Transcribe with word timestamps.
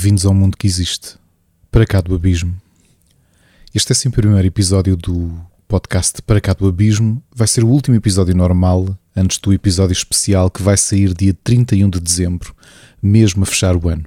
Bem-vindos 0.00 0.24
ao 0.24 0.32
mundo 0.32 0.56
que 0.56 0.66
existe, 0.66 1.16
para 1.70 1.84
cá 1.84 2.00
do 2.00 2.14
abismo. 2.14 2.54
Este 3.74 3.92
é 3.92 3.94
sempre 3.94 4.20
o 4.20 4.22
primeiro 4.22 4.48
episódio 4.48 4.96
do 4.96 5.30
podcast 5.68 6.22
Para 6.22 6.40
cá 6.40 6.54
do 6.54 6.66
abismo. 6.66 7.22
Vai 7.36 7.46
ser 7.46 7.64
o 7.64 7.68
último 7.68 7.96
episódio 7.96 8.34
normal, 8.34 8.98
antes 9.14 9.36
do 9.36 9.52
episódio 9.52 9.92
especial 9.92 10.50
que 10.50 10.62
vai 10.62 10.78
sair 10.78 11.12
dia 11.12 11.36
31 11.44 11.90
de 11.90 12.00
dezembro, 12.00 12.56
mesmo 13.02 13.42
a 13.42 13.46
fechar 13.46 13.76
o 13.76 13.90
ano. 13.90 14.06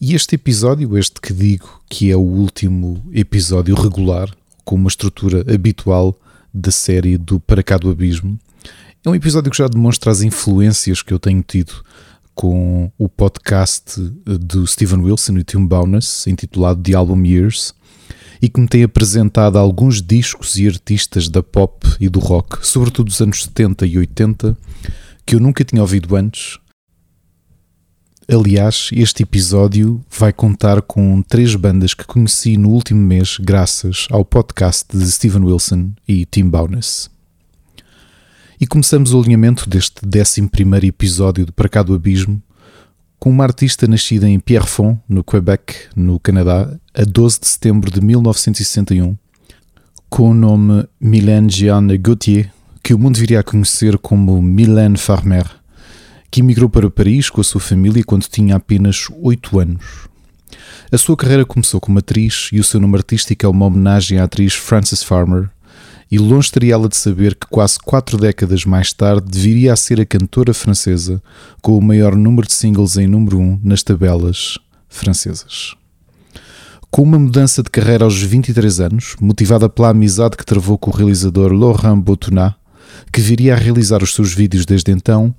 E 0.00 0.16
este 0.16 0.34
episódio, 0.34 0.98
este 0.98 1.20
que 1.20 1.32
digo 1.32 1.80
que 1.88 2.10
é 2.10 2.16
o 2.16 2.20
último 2.20 3.08
episódio 3.12 3.76
regular, 3.76 4.34
com 4.64 4.74
uma 4.74 4.88
estrutura 4.88 5.42
habitual 5.54 6.20
da 6.52 6.72
série 6.72 7.16
do 7.16 7.38
Para 7.38 7.62
cá 7.62 7.78
do 7.78 7.88
abismo, 7.88 8.36
é 9.06 9.08
um 9.08 9.14
episódio 9.14 9.52
que 9.52 9.58
já 9.58 9.68
demonstra 9.68 10.10
as 10.10 10.22
influências 10.22 11.02
que 11.02 11.14
eu 11.14 11.20
tenho 11.20 11.40
tido 11.40 11.84
com 12.34 12.90
o 12.98 13.08
podcast 13.08 14.00
do 14.24 14.66
Steven 14.66 15.00
Wilson 15.00 15.38
e 15.38 15.44
Tim 15.44 15.66
Bowness, 15.66 16.26
intitulado 16.26 16.82
The 16.82 16.94
Album 16.94 17.24
Years, 17.24 17.74
e 18.40 18.48
que 18.48 18.60
me 18.60 18.66
tem 18.66 18.82
apresentado 18.82 19.58
alguns 19.58 20.00
discos 20.00 20.56
e 20.56 20.66
artistas 20.66 21.28
da 21.28 21.42
pop 21.42 21.86
e 22.00 22.08
do 22.08 22.18
rock, 22.18 22.66
sobretudo 22.66 23.08
dos 23.08 23.20
anos 23.20 23.44
70 23.44 23.86
e 23.86 23.98
80, 23.98 24.56
que 25.26 25.34
eu 25.34 25.40
nunca 25.40 25.64
tinha 25.64 25.82
ouvido 25.82 26.16
antes. 26.16 26.58
Aliás, 28.32 28.90
este 28.92 29.24
episódio 29.24 30.00
vai 30.08 30.32
contar 30.32 30.80
com 30.82 31.20
três 31.20 31.54
bandas 31.56 31.94
que 31.94 32.04
conheci 32.04 32.56
no 32.56 32.70
último 32.70 33.00
mês 33.00 33.36
graças 33.40 34.06
ao 34.10 34.24
podcast 34.24 34.86
de 34.96 35.10
Steven 35.10 35.42
Wilson 35.42 35.90
e 36.06 36.24
Tim 36.24 36.48
Bowness. 36.48 37.10
E 38.60 38.66
começamos 38.66 39.14
o 39.14 39.18
alinhamento 39.18 39.66
deste 39.66 40.02
11 40.04 40.86
episódio 40.86 41.46
de 41.46 41.52
Para 41.52 41.66
Cá 41.66 41.82
do 41.82 41.94
Abismo 41.94 42.42
com 43.18 43.30
uma 43.30 43.44
artista 43.44 43.88
nascida 43.88 44.28
em 44.28 44.38
Pierrefonds, 44.38 44.98
no 45.08 45.24
Quebec, 45.24 45.74
no 45.96 46.20
Canadá, 46.20 46.70
a 46.92 47.02
12 47.02 47.40
de 47.40 47.46
setembro 47.46 47.90
de 47.90 48.02
1961, 48.02 49.16
com 50.10 50.32
o 50.32 50.34
nome 50.34 50.86
Mylène 51.00 51.48
Jeanne 51.48 51.96
Gauthier, 51.96 52.52
que 52.82 52.92
o 52.92 52.98
mundo 52.98 53.18
viria 53.18 53.40
a 53.40 53.42
conhecer 53.42 53.96
como 53.96 54.42
Mylène 54.42 54.98
Farmer, 54.98 55.46
que 56.30 56.40
emigrou 56.40 56.68
para 56.68 56.90
Paris 56.90 57.30
com 57.30 57.40
a 57.40 57.44
sua 57.44 57.62
família 57.62 58.04
quando 58.04 58.28
tinha 58.28 58.56
apenas 58.56 59.06
8 59.22 59.58
anos. 59.58 60.06
A 60.92 60.98
sua 60.98 61.16
carreira 61.16 61.46
começou 61.46 61.80
como 61.80 61.98
atriz 61.98 62.50
e 62.52 62.60
o 62.60 62.64
seu 62.64 62.78
nome 62.78 62.98
artístico 62.98 63.46
é 63.46 63.48
uma 63.48 63.64
homenagem 63.64 64.18
à 64.18 64.24
atriz 64.24 64.52
Frances 64.52 65.02
Farmer, 65.02 65.48
e 66.10 66.18
longe 66.18 66.46
estaria 66.46 66.74
ela 66.74 66.88
de 66.88 66.96
saber 66.96 67.34
que 67.34 67.46
quase 67.46 67.78
quatro 67.78 68.18
décadas 68.18 68.64
mais 68.64 68.92
tarde 68.92 69.38
viria 69.38 69.72
a 69.72 69.76
ser 69.76 70.00
a 70.00 70.06
cantora 70.06 70.52
francesa 70.52 71.22
com 71.62 71.78
o 71.78 71.82
maior 71.82 72.16
número 72.16 72.46
de 72.46 72.52
singles 72.52 72.96
em 72.96 73.06
número 73.06 73.38
1 73.38 73.42
um 73.42 73.60
nas 73.62 73.82
tabelas 73.82 74.58
francesas. 74.88 75.74
Com 76.90 77.02
uma 77.02 77.18
mudança 77.18 77.62
de 77.62 77.70
carreira 77.70 78.04
aos 78.04 78.20
23 78.20 78.80
anos, 78.80 79.14
motivada 79.20 79.68
pela 79.68 79.90
amizade 79.90 80.36
que 80.36 80.44
travou 80.44 80.76
com 80.76 80.90
o 80.90 80.94
realizador 80.94 81.52
Laurent 81.52 82.00
Botunat, 82.00 82.56
que 83.12 83.20
viria 83.20 83.54
a 83.54 83.56
realizar 83.56 84.02
os 84.02 84.12
seus 84.12 84.34
vídeos 84.34 84.66
desde 84.66 84.90
então, 84.90 85.32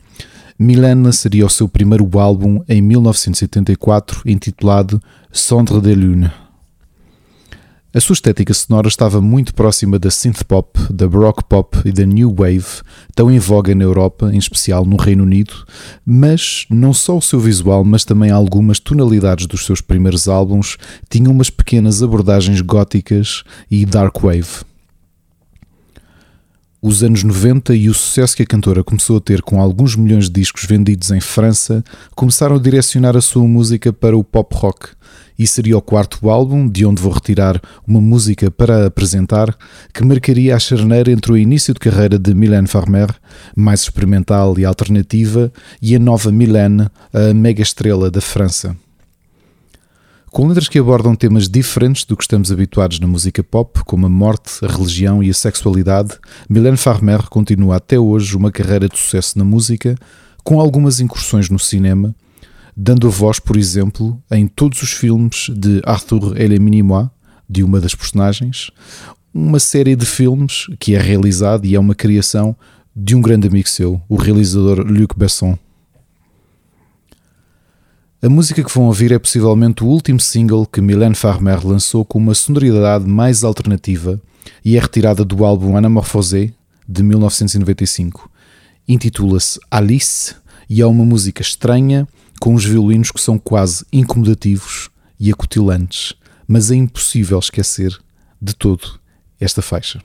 Mylène 0.58 1.04
lançaria 1.04 1.46
o 1.46 1.50
seu 1.50 1.68
primeiro 1.68 2.08
álbum 2.18 2.64
em 2.70 2.82
1984, 2.82 4.22
intitulado 4.26 5.02
Cendre 5.32 5.82
de 5.82 5.94
Lune. 5.94 6.32
A 7.94 8.00
sua 8.00 8.14
estética 8.14 8.54
sonora 8.54 8.88
estava 8.88 9.20
muito 9.20 9.54
próxima 9.54 10.00
da 10.00 10.10
synth 10.10 10.46
pop, 10.46 10.80
da 10.90 11.10
baroque 11.10 11.44
pop 11.44 11.78
e 11.84 11.92
da 11.92 12.06
new 12.06 12.34
wave, 12.34 12.82
tão 13.14 13.30
em 13.30 13.38
voga 13.38 13.76
na 13.76 13.84
Europa, 13.84 14.34
em 14.34 14.38
especial 14.38 14.86
no 14.86 14.96
Reino 14.96 15.24
Unido, 15.24 15.54
mas 16.06 16.66
não 16.70 16.94
só 16.94 17.18
o 17.18 17.22
seu 17.22 17.38
visual, 17.38 17.84
mas 17.84 18.06
também 18.06 18.32
algumas 18.32 18.80
tonalidades 18.80 19.46
dos 19.46 19.66
seus 19.66 19.82
primeiros 19.82 20.30
álbuns 20.30 20.78
tinham 21.10 21.34
umas 21.34 21.50
pequenas 21.50 22.02
abordagens 22.02 22.62
góticas 22.62 23.44
e 23.70 23.86
dark 23.86 24.22
wave. 24.22 24.64
Os 26.82 27.04
anos 27.04 27.26
90 27.26 27.76
e 27.76 27.90
o 27.90 27.94
sucesso 27.94 28.38
que 28.38 28.44
a 28.44 28.48
cantora 28.48 28.86
começou 28.86 29.18
a 29.18 29.22
ter 29.22 29.42
com 29.42 29.62
alguns 29.62 29.98
milhões 29.98 30.30
de 30.30 30.32
discos 30.32 30.64
vendidos 30.64 31.12
em 31.12 31.20
França 31.20 31.84
começaram 32.16 32.56
a 32.56 32.60
direcionar 32.60 33.18
a 33.18 33.22
sua 33.22 33.46
música 33.46 33.92
para 33.92 34.18
o 34.18 34.24
pop 34.24 34.56
rock 34.56 34.92
e 35.42 35.48
seria 35.48 35.76
o 35.76 35.82
quarto 35.82 36.30
álbum, 36.30 36.70
de 36.70 36.86
onde 36.86 37.02
vou 37.02 37.12
retirar 37.12 37.60
uma 37.88 38.00
música 38.00 38.52
para 38.52 38.86
apresentar, 38.86 39.58
que 39.92 40.06
marcaria 40.06 40.56
a 40.56 40.60
charneira 40.60 41.12
entre 41.12 41.32
o 41.32 41.38
início 41.38 41.74
de 41.74 41.80
carreira 41.80 42.20
de 42.20 42.32
Mylène 42.36 42.68
Farmer, 42.68 43.10
mais 43.56 43.82
experimental 43.82 44.60
e 44.60 44.66
alternativa, 44.66 45.52
e 45.82 45.96
a 45.96 46.00
nova 46.00 46.32
Mylène, 46.32 46.88
a 47.12 47.34
mega 47.34 47.64
estrela 47.64 48.12
da 48.12 48.22
França. 48.22 48.78
Com 50.30 50.48
letras 50.48 50.70
que 50.70 50.78
abordam 50.78 51.16
temas 51.16 51.50
diferentes 51.50 52.06
do 52.06 52.16
que 52.16 52.24
estamos 52.24 52.52
habituados 52.52 53.00
na 53.00 53.08
música 53.08 53.44
pop, 53.44 53.84
como 53.84 54.06
a 54.06 54.10
morte, 54.10 54.64
a 54.64 54.68
religião 54.68 55.24
e 55.24 55.32
a 55.32 55.34
sexualidade, 55.34 56.12
Mylène 56.48 56.78
Farmer 56.78 57.28
continua 57.30 57.78
até 57.78 58.00
hoje 58.00 58.38
uma 58.38 58.52
carreira 58.52 58.88
de 58.88 59.00
sucesso 59.00 59.40
na 59.40 59.44
música, 59.44 59.96
com 60.44 60.60
algumas 60.60 61.00
incursões 61.00 61.50
no 61.50 61.58
cinema, 61.58 62.14
dando 62.76 63.08
a 63.08 63.10
voz, 63.10 63.40
por 63.40 63.58
exemplo, 63.58 64.22
em 64.32 64.48
todos 64.48 64.82
os 64.82 64.92
filmes 64.92 65.50
de 65.50 65.82
Arthur 65.86 66.34
les 66.34 66.60
Minimois, 66.60 67.10
de 67.50 67.64
uma 67.64 67.82
das 67.82 67.94
personagens, 67.94 68.72
uma 69.34 69.60
série 69.60 69.96
de 69.96 70.06
filmes 70.06 70.68
que 70.80 70.96
é 70.96 71.00
realizada 71.00 71.68
e 71.68 71.76
é 71.76 71.80
uma 71.80 71.96
criação 71.96 72.56
de 72.96 73.16
um 73.16 73.22
grande 73.22 73.48
amigo 73.48 73.68
seu, 73.68 74.02
o 74.08 74.16
realizador 74.16 74.80
Luc 74.80 75.18
Besson. 75.18 75.58
A 78.24 78.30
música 78.30 78.64
que 78.64 78.72
vão 78.72 78.86
ouvir 78.86 79.12
é 79.12 79.18
possivelmente 79.18 79.84
o 79.84 79.88
último 79.88 80.20
single 80.20 80.66
que 80.66 80.80
Mylène 80.80 81.16
Farmer 81.16 81.66
lançou 81.66 82.06
com 82.06 82.20
uma 82.20 82.36
sonoridade 82.36 83.06
mais 83.06 83.44
alternativa 83.44 84.22
e 84.64 84.78
é 84.78 84.80
retirada 84.80 85.26
do 85.26 85.44
álbum 85.44 85.76
Anamorphosé 85.76 86.52
de 86.88 87.02
1995. 87.02 88.30
Intitula-se 88.88 89.60
Alice 89.72 90.36
e 90.70 90.82
é 90.82 90.86
uma 90.86 91.04
música 91.04 91.42
estranha 91.42 92.08
com 92.42 92.56
os 92.56 92.66
violinos 92.66 93.12
que 93.12 93.22
são 93.22 93.38
quase 93.38 93.86
incomodativos 93.94 94.90
e 95.20 95.32
acutilantes, 95.32 96.16
mas 96.48 96.72
é 96.72 96.76
impossível 96.76 97.38
esquecer 97.38 97.96
de 98.42 98.56
todo 98.56 99.00
esta 99.40 99.62
faixa. 99.62 100.02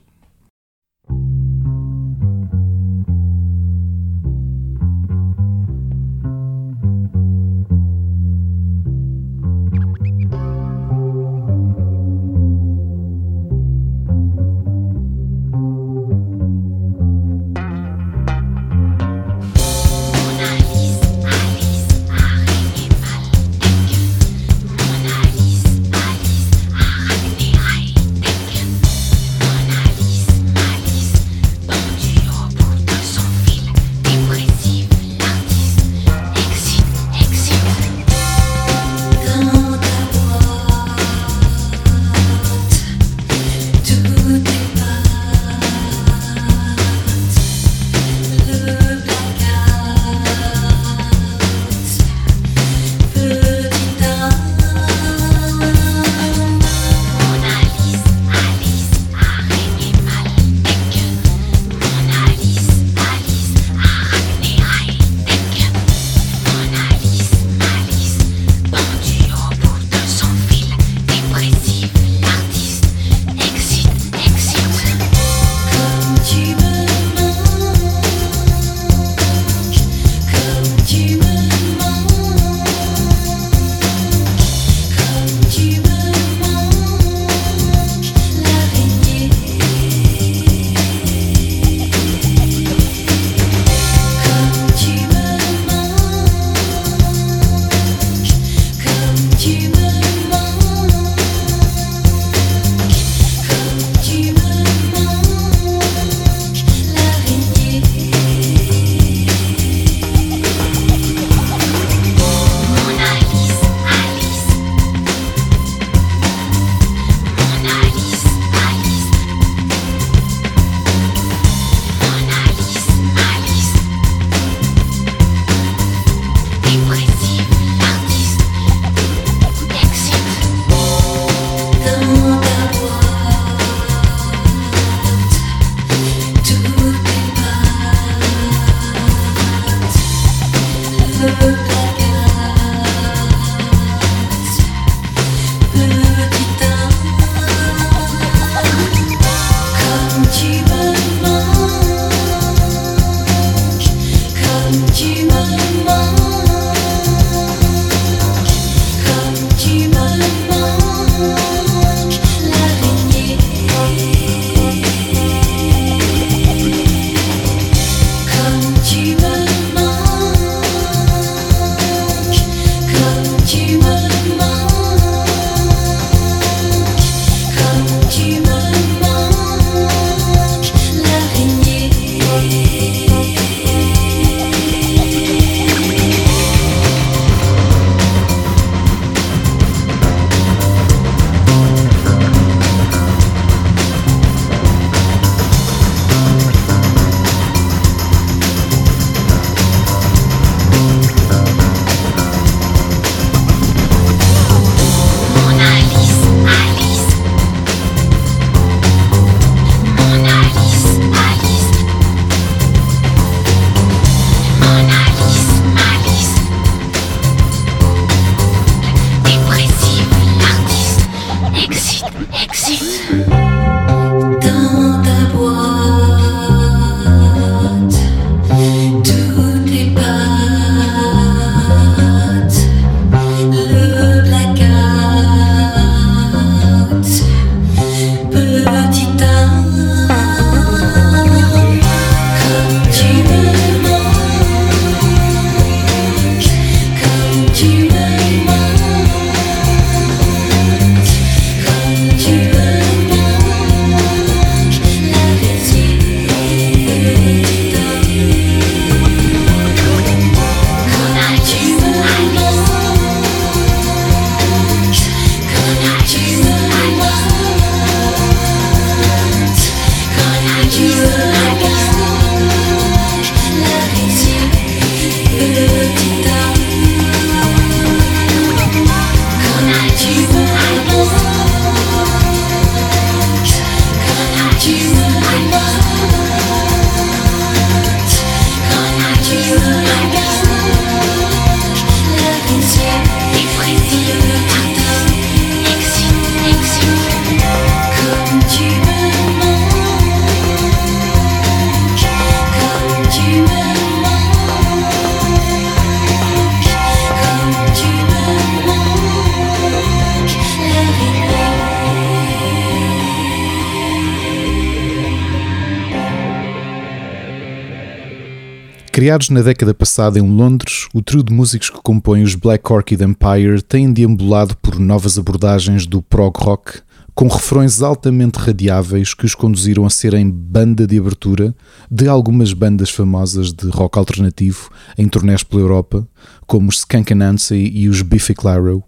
Criados 319.07 319.29
na 319.29 319.41
década 319.41 319.73
passada 319.73 320.19
em 320.19 320.21
Londres, 320.21 320.89
o 320.93 321.01
trio 321.01 321.23
de 321.23 321.31
músicos 321.31 321.69
que 321.69 321.81
compõe 321.81 322.23
os 322.23 322.35
Black 322.35 322.69
Orchid 322.69 323.01
Empire 323.01 323.61
tem 323.61 323.89
deambulado 323.89 324.57
por 324.57 324.77
novas 324.77 325.17
abordagens 325.17 325.87
do 325.87 326.01
prog 326.01 326.37
rock, 326.37 326.81
com 327.15 327.29
refrões 327.29 327.81
altamente 327.81 328.37
radiáveis 328.37 329.13
que 329.13 329.23
os 329.25 329.33
conduziram 329.33 329.85
a 329.85 329.89
serem 329.89 330.29
banda 330.29 330.85
de 330.85 330.99
abertura 330.99 331.55
de 331.89 332.09
algumas 332.09 332.51
bandas 332.51 332.89
famosas 332.89 333.53
de 333.53 333.69
rock 333.69 333.97
alternativo 333.97 334.69
em 334.97 335.07
turnés 335.07 335.41
pela 335.41 335.61
Europa, 335.61 336.05
como 336.45 336.67
os 336.67 336.79
Skunk 336.79 337.13
Anansi 337.13 337.55
e 337.55 337.87
os 337.87 338.01
Biffy 338.01 338.35
Clyro. 338.35 338.83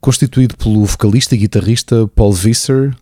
Constituído 0.00 0.56
pelo 0.56 0.84
vocalista 0.84 1.34
e 1.34 1.38
guitarrista 1.38 2.06
Paul 2.14 2.32
Visser, 2.32 2.94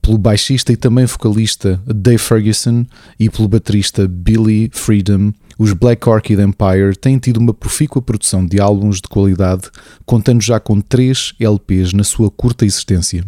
pelo 0.00 0.18
baixista 0.18 0.72
e 0.72 0.76
também 0.76 1.06
vocalista 1.06 1.80
Dave 1.86 2.18
Ferguson 2.18 2.86
e 3.18 3.28
pelo 3.28 3.48
baterista 3.48 4.08
Billy 4.08 4.70
Freedom, 4.72 5.32
os 5.58 5.72
Black 5.72 6.08
Orchid 6.08 6.40
Empire 6.40 6.96
têm 6.96 7.18
tido 7.18 7.36
uma 7.36 7.52
profícua 7.52 8.00
produção 8.00 8.46
de 8.46 8.60
álbuns 8.60 8.96
de 8.96 9.08
qualidade, 9.08 9.70
contando 10.06 10.40
já 10.40 10.58
com 10.58 10.80
3 10.80 11.34
LPs 11.38 11.92
na 11.92 12.02
sua 12.02 12.30
curta 12.30 12.64
existência. 12.64 13.24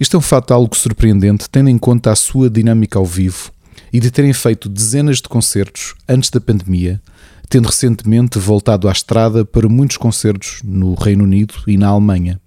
Isto 0.00 0.16
é 0.16 0.18
um 0.18 0.22
fato 0.22 0.54
algo 0.54 0.76
surpreendente, 0.76 1.50
tendo 1.50 1.68
em 1.68 1.76
conta 1.76 2.10
a 2.10 2.16
sua 2.16 2.48
dinâmica 2.48 2.98
ao 2.98 3.04
vivo 3.04 3.52
e 3.92 4.00
de 4.00 4.10
terem 4.10 4.32
feito 4.32 4.68
dezenas 4.68 5.18
de 5.18 5.28
concertos 5.28 5.94
antes 6.08 6.30
da 6.30 6.40
pandemia, 6.40 7.00
tendo 7.48 7.66
recentemente 7.66 8.38
voltado 8.38 8.88
à 8.88 8.92
estrada 8.92 9.44
para 9.44 9.68
muitos 9.68 9.96
concertos 9.96 10.60
no 10.62 10.94
Reino 10.94 11.24
Unido 11.24 11.54
e 11.66 11.76
na 11.76 11.88
Alemanha. 11.88 12.40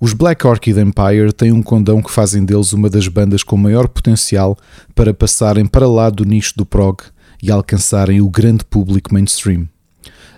Os 0.00 0.12
Black 0.12 0.46
Orchid 0.46 0.78
Empire 0.78 1.32
têm 1.32 1.50
um 1.50 1.60
condão 1.60 2.00
que 2.00 2.12
fazem 2.12 2.44
deles 2.44 2.72
uma 2.72 2.88
das 2.88 3.08
bandas 3.08 3.42
com 3.42 3.56
maior 3.56 3.88
potencial 3.88 4.56
para 4.94 5.12
passarem 5.12 5.66
para 5.66 5.88
lá 5.88 6.08
do 6.08 6.24
nicho 6.24 6.54
do 6.56 6.64
prog 6.64 7.02
e 7.42 7.50
alcançarem 7.50 8.20
o 8.20 8.30
grande 8.30 8.64
público 8.64 9.12
mainstream. 9.12 9.68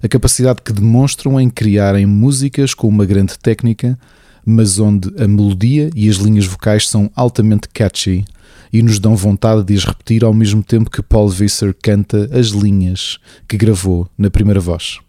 A 0.02 0.08
capacidade 0.08 0.62
que 0.64 0.72
demonstram 0.72 1.38
em 1.38 1.50
criarem 1.50 2.06
músicas 2.06 2.72
com 2.72 2.88
uma 2.88 3.04
grande 3.04 3.38
técnica, 3.38 3.98
mas 4.46 4.78
onde 4.78 5.12
a 5.22 5.28
melodia 5.28 5.90
e 5.94 6.08
as 6.08 6.16
linhas 6.16 6.46
vocais 6.46 6.88
são 6.88 7.10
altamente 7.14 7.68
catchy 7.68 8.24
e 8.72 8.82
nos 8.82 8.98
dão 8.98 9.14
vontade 9.14 9.62
de 9.62 9.74
as 9.74 9.84
repetir 9.84 10.24
ao 10.24 10.32
mesmo 10.32 10.62
tempo 10.62 10.88
que 10.88 11.02
Paul 11.02 11.28
Visser 11.28 11.76
canta 11.82 12.30
as 12.32 12.46
linhas 12.46 13.18
que 13.46 13.58
gravou 13.58 14.08
na 14.16 14.30
primeira 14.30 14.58
voz. 14.58 15.00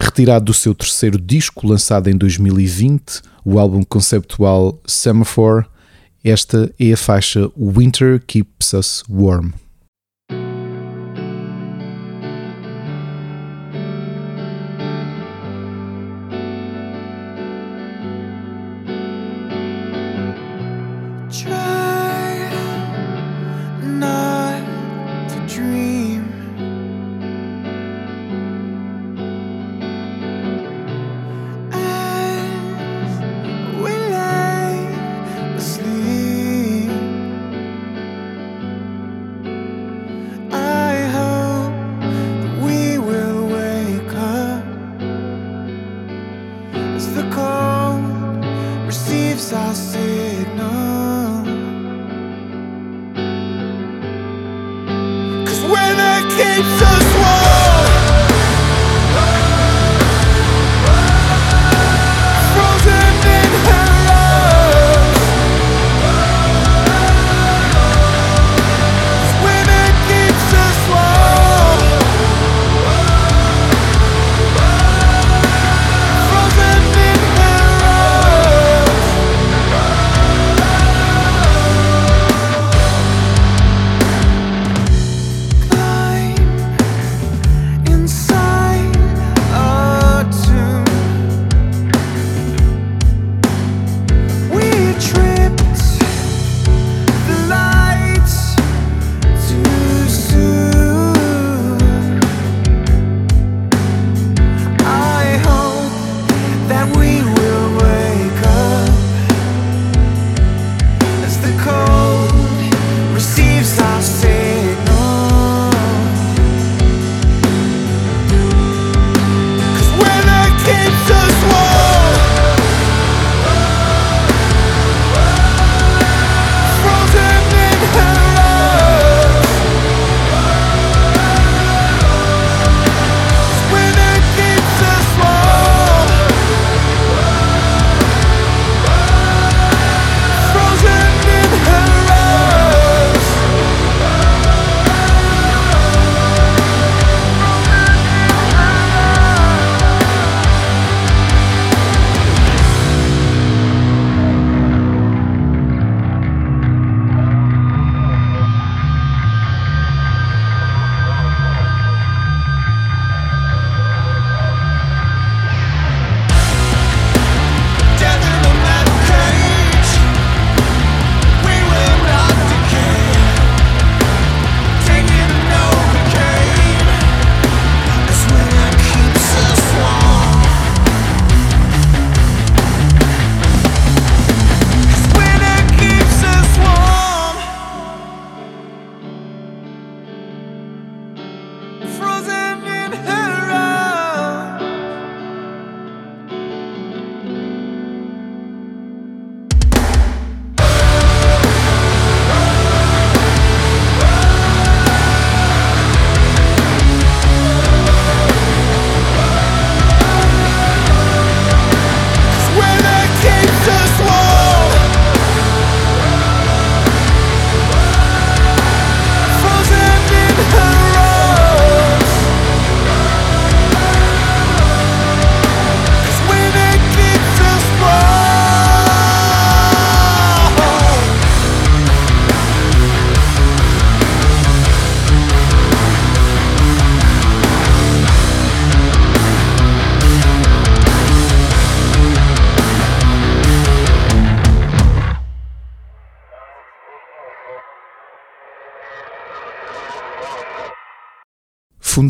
Retirado 0.00 0.46
do 0.46 0.54
seu 0.54 0.74
terceiro 0.74 1.18
disco, 1.18 1.66
lançado 1.66 2.08
em 2.08 2.16
2020, 2.16 3.22
o 3.44 3.58
álbum 3.58 3.82
conceptual 3.82 4.80
Semaphore, 4.86 5.66
esta 6.22 6.72
é 6.78 6.92
a 6.92 6.96
faixa 6.96 7.50
Winter 7.56 8.22
Keeps 8.26 8.72
Us 8.72 9.04
Warm. 9.08 9.63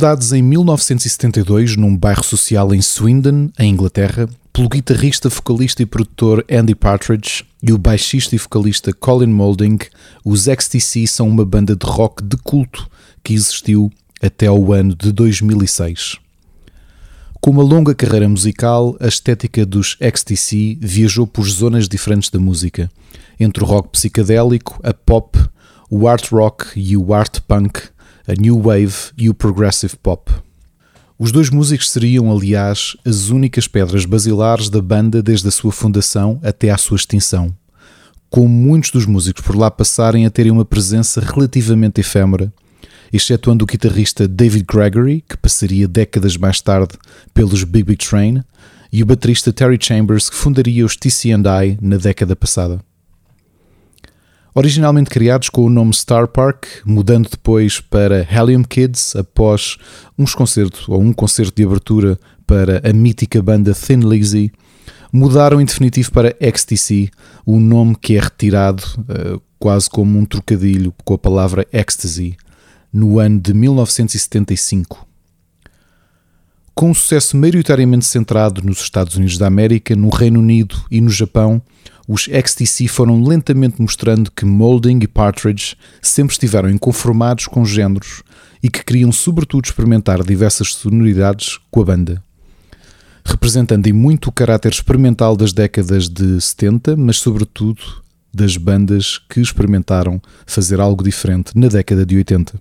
Fundados 0.04 0.34
em 0.34 0.42
1972 0.42 1.78
num 1.78 1.96
bairro 1.96 2.22
social 2.22 2.74
em 2.74 2.82
Swindon, 2.82 3.48
em 3.58 3.72
Inglaterra, 3.72 4.28
pelo 4.52 4.68
guitarrista, 4.68 5.30
vocalista 5.30 5.82
e 5.82 5.86
produtor 5.86 6.44
Andy 6.46 6.74
Partridge 6.74 7.42
e 7.62 7.72
o 7.72 7.78
baixista 7.78 8.34
e 8.34 8.38
vocalista 8.38 8.92
Colin 8.92 9.32
Moulding, 9.32 9.78
os 10.22 10.46
XTC 10.46 11.06
são 11.06 11.26
uma 11.26 11.42
banda 11.42 11.74
de 11.74 11.86
rock 11.86 12.22
de 12.22 12.36
culto 12.36 12.86
que 13.22 13.32
existiu 13.32 13.90
até 14.22 14.46
ao 14.46 14.74
ano 14.74 14.94
de 14.94 15.10
2006. 15.10 16.18
Com 17.40 17.52
uma 17.52 17.62
longa 17.62 17.94
carreira 17.94 18.28
musical, 18.28 18.98
a 19.00 19.08
estética 19.08 19.64
dos 19.64 19.96
XTC 19.98 20.76
viajou 20.82 21.26
por 21.26 21.48
zonas 21.48 21.88
diferentes 21.88 22.28
da 22.28 22.38
música, 22.38 22.90
entre 23.40 23.64
o 23.64 23.66
rock 23.66 23.88
psicadélico, 23.88 24.78
a 24.82 24.92
pop, 24.92 25.38
o 25.88 26.06
art 26.06 26.30
rock 26.30 26.78
e 26.78 26.94
o 26.94 27.14
art 27.14 27.40
punk, 27.48 27.93
a 28.26 28.34
new 28.34 28.60
wave 28.60 28.94
e 29.16 29.28
o 29.28 29.34
progressive 29.34 29.96
pop. 29.96 30.32
Os 31.18 31.30
dois 31.30 31.50
músicos 31.50 31.90
seriam, 31.90 32.30
aliás, 32.30 32.96
as 33.04 33.28
únicas 33.28 33.68
pedras 33.68 34.04
basilares 34.04 34.68
da 34.68 34.82
banda 34.82 35.22
desde 35.22 35.48
a 35.48 35.50
sua 35.50 35.72
fundação 35.72 36.40
até 36.42 36.70
à 36.70 36.76
sua 36.76 36.96
extinção, 36.96 37.54
com 38.28 38.48
muitos 38.48 38.90
dos 38.90 39.06
músicos 39.06 39.42
por 39.42 39.56
lá 39.56 39.70
passarem 39.70 40.26
a 40.26 40.30
terem 40.30 40.52
uma 40.52 40.64
presença 40.64 41.20
relativamente 41.20 42.00
efêmera 42.00 42.52
excetuando 43.16 43.62
o 43.62 43.66
guitarrista 43.66 44.26
David 44.26 44.66
Gregory, 44.66 45.24
que 45.28 45.36
passaria 45.36 45.86
décadas 45.86 46.36
mais 46.36 46.60
tarde 46.60 46.94
pelos 47.32 47.62
Big 47.62 47.84
Big 47.84 48.04
Train, 48.04 48.42
e 48.92 49.02
o 49.02 49.06
baterista 49.06 49.52
Terry 49.52 49.78
Chambers, 49.80 50.28
que 50.28 50.36
fundaria 50.36 50.84
os 50.84 50.96
TC&I 50.96 51.78
na 51.80 51.96
década 51.96 52.34
passada. 52.34 52.80
Originalmente 54.56 55.10
criados 55.10 55.48
com 55.48 55.64
o 55.64 55.68
nome 55.68 55.92
Star 55.92 56.28
Park, 56.28 56.66
mudando 56.86 57.28
depois 57.28 57.80
para 57.80 58.20
Helium 58.30 58.62
Kids 58.62 59.16
após 59.16 59.76
uns 60.16 60.32
concertos 60.32 60.88
ou 60.88 61.00
um 61.00 61.12
concerto 61.12 61.54
de 61.56 61.64
abertura 61.64 62.16
para 62.46 62.80
a 62.88 62.92
mítica 62.92 63.42
banda 63.42 63.74
Thin 63.74 63.98
Lizzy, 64.08 64.52
mudaram 65.12 65.60
em 65.60 65.64
definitivo 65.64 66.12
para 66.12 66.36
XTC, 66.40 67.10
o 67.44 67.58
nome 67.58 67.96
que 68.00 68.16
é 68.16 68.20
retirado 68.20 68.84
uh, 69.00 69.42
quase 69.58 69.90
como 69.90 70.16
um 70.16 70.24
trocadilho 70.24 70.94
com 71.04 71.14
a 71.14 71.18
palavra 71.18 71.66
ecstasy, 71.72 72.36
no 72.92 73.18
ano 73.18 73.40
de 73.40 73.52
1975. 73.52 75.04
Com 76.76 76.90
um 76.90 76.94
sucesso 76.94 77.36
maioritariamente 77.36 78.04
centrado 78.04 78.62
nos 78.62 78.80
Estados 78.80 79.16
Unidos 79.16 79.36
da 79.36 79.48
América, 79.48 79.96
no 79.96 80.10
Reino 80.10 80.38
Unido 80.38 80.76
e 80.90 81.00
no 81.00 81.10
Japão, 81.10 81.60
os 82.06 82.22
XTC 82.22 82.86
foram 82.88 83.22
lentamente 83.24 83.80
mostrando 83.80 84.30
que 84.30 84.44
Moulding 84.44 84.98
e 85.02 85.08
Partridge 85.08 85.76
sempre 86.02 86.32
estiveram 86.32 86.68
inconformados 86.68 87.46
com 87.46 87.64
géneros 87.64 88.22
e 88.62 88.68
que 88.68 88.84
queriam 88.84 89.10
sobretudo 89.10 89.64
experimentar 89.64 90.22
diversas 90.22 90.74
sonoridades 90.74 91.58
com 91.70 91.80
a 91.80 91.84
banda. 91.84 92.22
Representando 93.24 93.86
em 93.86 93.92
muito 93.92 94.28
o 94.28 94.32
caráter 94.32 94.72
experimental 94.72 95.34
das 95.34 95.52
décadas 95.52 96.08
de 96.08 96.40
70, 96.40 96.94
mas 96.96 97.16
sobretudo 97.16 97.80
das 98.32 98.56
bandas 98.56 99.18
que 99.30 99.40
experimentaram 99.40 100.20
fazer 100.44 100.80
algo 100.80 101.02
diferente 101.02 101.52
na 101.56 101.68
década 101.68 102.04
de 102.04 102.16
80. 102.16 102.60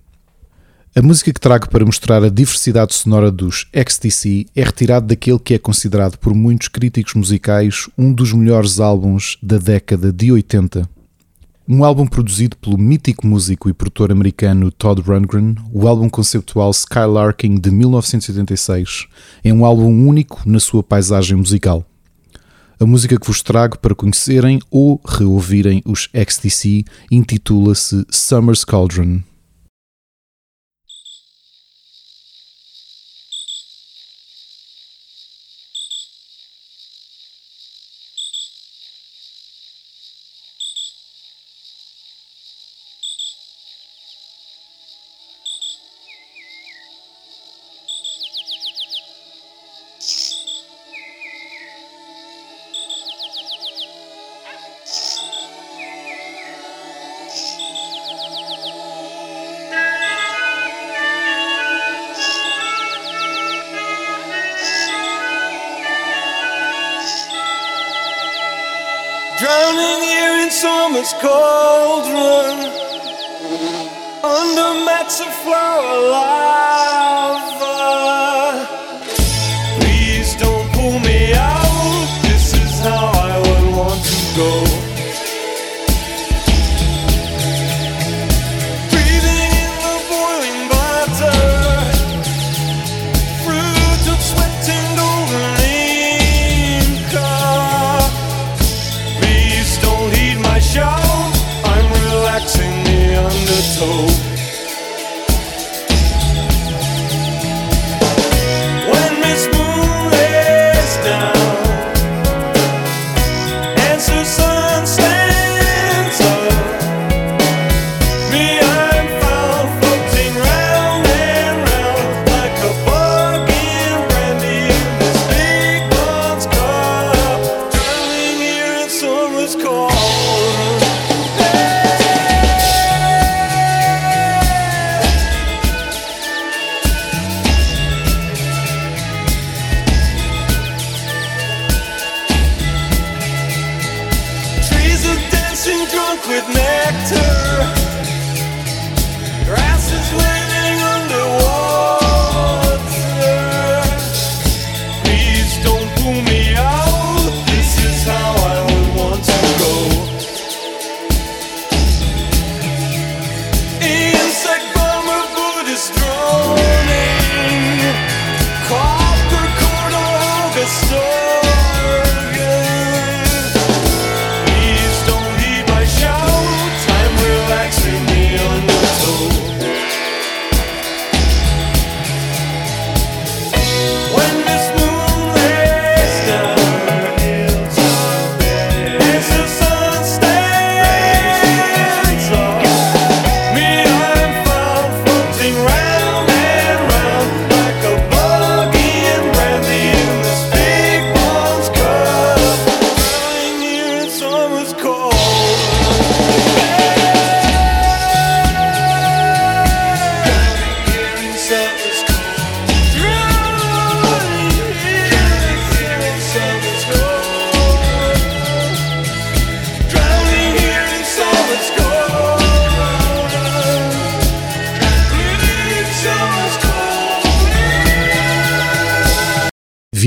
A 0.96 1.02
música 1.02 1.32
que 1.32 1.40
trago 1.40 1.68
para 1.68 1.84
mostrar 1.84 2.22
a 2.22 2.28
diversidade 2.28 2.94
sonora 2.94 3.28
dos 3.28 3.66
XTC 3.72 4.46
é 4.54 4.62
retirada 4.62 5.04
daquele 5.04 5.40
que 5.40 5.54
é 5.54 5.58
considerado 5.58 6.16
por 6.18 6.32
muitos 6.32 6.68
críticos 6.68 7.14
musicais 7.14 7.88
um 7.98 8.12
dos 8.12 8.32
melhores 8.32 8.78
álbuns 8.78 9.36
da 9.42 9.58
década 9.58 10.12
de 10.12 10.30
80. 10.30 10.88
Um 11.68 11.82
álbum 11.82 12.06
produzido 12.06 12.56
pelo 12.58 12.78
mítico 12.78 13.26
músico 13.26 13.68
e 13.68 13.72
produtor 13.72 14.12
americano 14.12 14.70
Todd 14.70 15.00
Rundgren, 15.00 15.56
o 15.72 15.88
álbum 15.88 16.08
conceptual 16.08 16.70
Skylarking 16.70 17.58
de 17.58 17.72
1986 17.72 19.08
é 19.42 19.52
um 19.52 19.64
álbum 19.64 20.06
único 20.06 20.42
na 20.46 20.60
sua 20.60 20.84
paisagem 20.84 21.36
musical. 21.36 21.84
A 22.78 22.86
música 22.86 23.18
que 23.18 23.26
vos 23.26 23.42
trago 23.42 23.80
para 23.80 23.96
conhecerem 23.96 24.60
ou 24.70 25.00
reouvirem 25.04 25.82
os 25.84 26.08
XTC 26.14 26.84
intitula-se 27.10 28.06
Summer's 28.10 28.64
Cauldron. 28.64 29.22
go. 71.22 71.73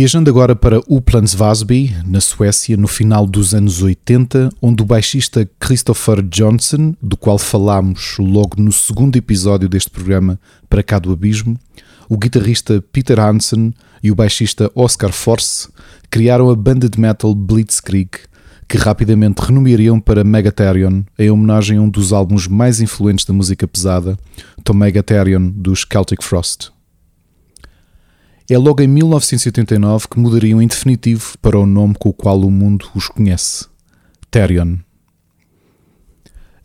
Viajando 0.08 0.30
agora 0.30 0.56
para 0.56 0.80
Uplands 0.88 1.34
Vasby, 1.34 1.93
na 2.06 2.22
Suécia, 2.22 2.78
no 2.78 2.88
final 2.88 3.28
dos 3.28 3.54
anos 3.54 3.82
80, 3.82 4.48
onde 4.62 4.82
o 4.82 4.86
baixista 4.86 5.46
Christopher 5.60 6.22
Johnson, 6.22 6.96
do 7.02 7.17
qual 7.17 7.38
falámos 7.38 8.15
logo 8.17 8.56
no 8.58 8.72
segundo 8.72 9.17
episódio 9.17 9.67
deste 9.67 9.89
programa 9.89 10.39
Para 10.70 10.82
Cá 10.82 10.98
do 10.98 11.12
Abismo, 11.12 11.60
o 12.08 12.17
guitarrista 12.17 12.82
Peter 12.89 13.20
Hansen 13.20 13.74
e 14.02 14.10
o 14.10 14.15
baixista 14.15 14.72
Oscar 14.74 15.12
Force 15.12 15.67
criaram 16.10 16.50
a 16.50 16.56
banda 16.56 16.88
de 16.88 16.98
metal 16.98 17.36
Blitzkrieg, 17.36 18.12
que 18.65 18.78
rapidamente 18.78 19.41
renomeariam 19.41 20.00
para 20.00 20.24
Megatherion, 20.24 21.02
em 21.20 21.30
homenagem 21.30 21.80
a 21.80 21.82
um 21.82 21.89
dos 21.89 22.13
álbuns 22.13 22.48
mais 22.48 22.80
influentes 22.80 23.26
da 23.26 23.34
música 23.34 23.67
pesada, 23.67 24.17
To 24.63 24.74
Megatherion, 24.74 25.52
dos 25.54 25.86
Celtic 25.86 26.24
Frost. 26.24 26.76
É 28.49 28.57
logo 28.57 28.81
em 28.81 28.88
1989 28.88 30.07
que 30.07 30.17
mudariam 30.17 30.62
em 30.62 30.67
definitivo 30.67 31.38
para 31.41 31.60
o 31.60 31.65
nome 31.65 31.95
com 31.99 32.07
o 32.07 32.13
qual 32.13 32.39
o 32.39 32.49
mundo 32.49 32.88
os 32.95 33.10
conhece: 33.10 33.65
Therion. 34.31 34.77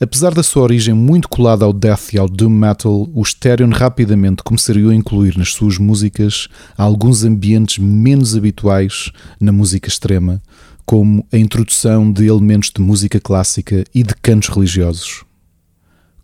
Apesar 0.01 0.33
da 0.33 0.45
sua 0.45 0.63
origem 0.63 0.95
muito 0.95 1.29
colada 1.29 1.65
ao 1.65 1.73
death 1.73 2.13
e 2.13 2.19
ao 2.19 2.29
doom 2.29 2.51
metal, 2.51 3.09
os 3.13 3.35
Therion 3.35 3.71
rapidamente 3.71 4.45
começariam 4.45 4.91
a 4.91 4.95
incluir 4.95 5.37
nas 5.37 5.55
suas 5.55 5.77
músicas 5.77 6.47
alguns 6.79 7.25
ambientes 7.25 7.79
menos 7.79 8.37
habituais 8.37 9.11
na 9.41 9.51
música 9.51 9.89
extrema, 9.89 10.41
como 10.87 11.27
a 11.33 11.37
introdução 11.37 12.13
de 12.13 12.27
elementos 12.27 12.71
de 12.71 12.81
música 12.81 13.19
clássica 13.19 13.83
e 13.93 14.05
de 14.05 14.15
cantos 14.23 14.51
religiosos. 14.51 15.25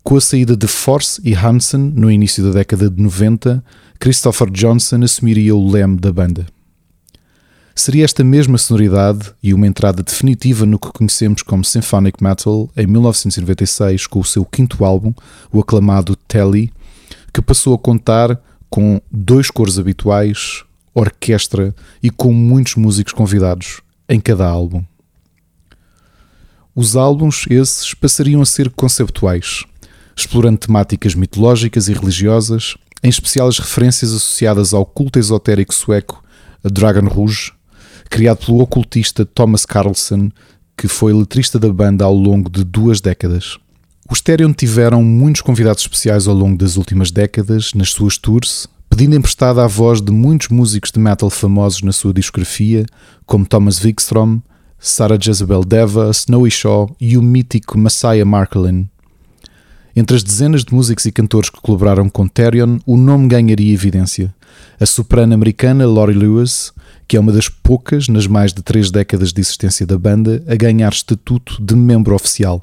Com 0.03 0.15
a 0.15 0.21
saída 0.21 0.55
de 0.55 0.67
Force 0.67 1.21
e 1.23 1.33
Hansen 1.35 1.91
no 1.93 2.09
início 2.09 2.43
da 2.43 2.51
década 2.51 2.89
de 2.89 3.01
90, 3.01 3.63
Christopher 3.99 4.49
Johnson 4.49 5.03
assumiria 5.03 5.53
o 5.53 5.69
leme 5.69 5.97
da 5.97 6.13
banda. 6.13 6.47
Seria 7.75 8.05
esta 8.05 8.23
mesma 8.23 8.57
sonoridade 8.57 9.33
e 9.43 9.53
uma 9.53 9.67
entrada 9.67 10.01
definitiva 10.01 10.65
no 10.65 10.79
que 10.79 10.89
conhecemos 10.89 11.41
como 11.41 11.65
Symphonic 11.65 12.23
Metal 12.23 12.69
em 12.77 12.87
1996 12.87 14.07
com 14.07 14.21
o 14.21 14.23
seu 14.23 14.45
quinto 14.45 14.85
álbum, 14.85 15.13
o 15.51 15.59
aclamado 15.59 16.15
Telly, 16.15 16.71
que 17.33 17.41
passou 17.41 17.73
a 17.73 17.77
contar 17.77 18.41
com 18.69 19.01
dois 19.11 19.51
cores 19.51 19.77
habituais, 19.77 20.63
orquestra 20.93 21.75
e 22.01 22.09
com 22.09 22.31
muitos 22.31 22.75
músicos 22.75 23.11
convidados 23.11 23.81
em 24.07 24.19
cada 24.19 24.47
álbum. 24.47 24.81
Os 26.73 26.95
álbuns 26.95 27.45
esses 27.49 27.93
passariam 27.93 28.41
a 28.41 28.45
ser 28.45 28.69
conceptuais, 28.69 29.65
explorando 30.15 30.59
temáticas 30.59 31.15
mitológicas 31.15 31.89
e 31.89 31.93
religiosas, 31.93 32.77
em 33.03 33.09
especial 33.09 33.47
as 33.47 33.59
referências 33.59 34.11
associadas 34.11 34.73
ao 34.73 34.85
culto 34.85 35.19
esotérico 35.19 35.73
sueco 35.73 36.23
Dragon 36.63 37.07
Rouge, 37.07 37.53
criado 38.09 38.45
pelo 38.45 38.59
ocultista 38.59 39.25
Thomas 39.25 39.65
Carlson, 39.65 40.29
que 40.75 40.87
foi 40.87 41.13
letrista 41.13 41.59
da 41.59 41.71
banda 41.71 42.05
ao 42.05 42.13
longo 42.13 42.49
de 42.49 42.63
duas 42.63 42.99
décadas. 43.01 43.57
Os 44.09 44.21
Therion 44.21 44.53
tiveram 44.53 45.03
muitos 45.03 45.41
convidados 45.41 45.83
especiais 45.83 46.27
ao 46.27 46.33
longo 46.33 46.57
das 46.57 46.77
últimas 46.77 47.11
décadas 47.11 47.73
nas 47.73 47.91
suas 47.91 48.17
tours, 48.17 48.67
pedindo 48.89 49.15
emprestada 49.15 49.63
a 49.63 49.67
voz 49.67 50.01
de 50.01 50.11
muitos 50.11 50.47
músicos 50.47 50.91
de 50.91 50.99
metal 50.99 51.29
famosos 51.29 51.83
na 51.83 51.91
sua 51.91 52.13
discografia, 52.13 52.85
como 53.25 53.45
Thomas 53.45 53.83
Wikstrom, 53.83 54.41
Sarah 54.79 55.17
Jezebel 55.21 55.63
Deva, 55.63 56.09
Snowy 56.09 56.49
Shaw 56.49 56.95
e 56.99 57.17
o 57.17 57.21
mítico 57.21 57.77
Messiah 57.77 58.25
Markelin. 58.25 58.89
Entre 59.95 60.15
as 60.15 60.23
dezenas 60.23 60.63
de 60.63 60.73
músicos 60.73 61.05
e 61.05 61.11
cantores 61.11 61.49
que 61.49 61.59
colaboraram 61.59 62.09
com 62.09 62.27
Therion, 62.27 62.79
o 62.85 62.95
nome 62.95 63.27
ganharia 63.27 63.73
evidência. 63.73 64.33
A 64.79 64.85
soprano 64.85 65.33
americana 65.33 65.85
Laurie 65.85 66.15
Lewis, 66.15 66.71
que 67.07 67.17
é 67.17 67.19
uma 67.19 67.31
das 67.31 67.49
poucas 67.49 68.07
nas 68.07 68.27
mais 68.27 68.53
de 68.53 68.61
três 68.61 68.91
décadas 68.91 69.33
de 69.33 69.41
existência 69.41 69.85
da 69.85 69.97
banda 69.97 70.43
a 70.47 70.55
ganhar 70.55 70.91
estatuto 70.91 71.61
de 71.61 71.75
membro 71.75 72.15
oficial. 72.15 72.61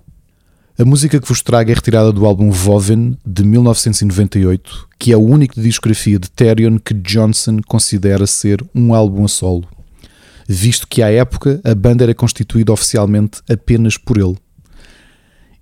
A 0.79 0.85
música 0.85 1.19
que 1.19 1.27
vos 1.27 1.41
trago 1.41 1.71
é 1.71 1.75
retirada 1.75 2.13
do 2.13 2.27
álbum 2.27 2.51
Voven 2.51 3.17
de 3.25 3.43
1998, 3.43 4.89
que 4.99 5.11
é 5.11 5.17
o 5.17 5.25
único 5.25 5.55
de 5.55 5.63
discografia 5.63 6.19
de 6.19 6.31
Therion 6.31 6.79
que 6.79 6.93
Johnson 6.93 7.61
considera 7.67 8.27
ser 8.27 8.63
um 8.75 8.95
álbum 8.95 9.25
a 9.25 9.29
solo, 9.29 9.67
visto 10.47 10.87
que 10.87 11.03
à 11.03 11.11
época 11.11 11.61
a 11.65 11.75
banda 11.75 12.05
era 12.05 12.15
constituída 12.15 12.73
oficialmente 12.73 13.41
apenas 13.49 13.97
por 13.97 14.19
ele. 14.19 14.37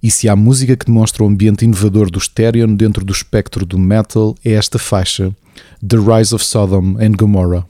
E 0.05 0.11
se 0.11 0.29
há 0.29 0.37
música 0.37 0.77
que 0.77 0.85
demonstra 0.85 1.25
o 1.25 1.27
ambiente 1.27 1.65
inovador 1.65 2.11
do 2.11 2.21
Therion 2.21 2.75
dentro 2.75 3.03
do 3.07 3.11
espectro 3.11 3.65
do 3.65 3.79
metal, 3.79 4.37
é 4.45 4.53
esta 4.53 4.79
faixa, 4.79 5.35
The 5.81 5.97
Rise 5.97 6.35
of 6.35 6.45
Sodom 6.45 6.99
and 6.99 7.13
Gomorrah. 7.13 7.65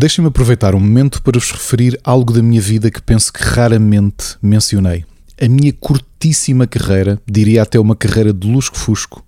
Deixem-me 0.00 0.28
aproveitar 0.28 0.76
um 0.76 0.78
momento 0.78 1.20
para 1.20 1.40
vos 1.40 1.50
referir 1.50 1.98
algo 2.04 2.32
da 2.32 2.40
minha 2.40 2.60
vida 2.60 2.88
que 2.88 3.02
penso 3.02 3.32
que 3.32 3.42
raramente 3.42 4.36
mencionei. 4.40 5.04
A 5.42 5.48
minha 5.48 5.72
curtíssima 5.72 6.68
carreira, 6.68 7.20
diria 7.26 7.62
até 7.62 7.80
uma 7.80 7.96
carreira 7.96 8.32
de 8.32 8.46
lusco-fusco, 8.46 9.26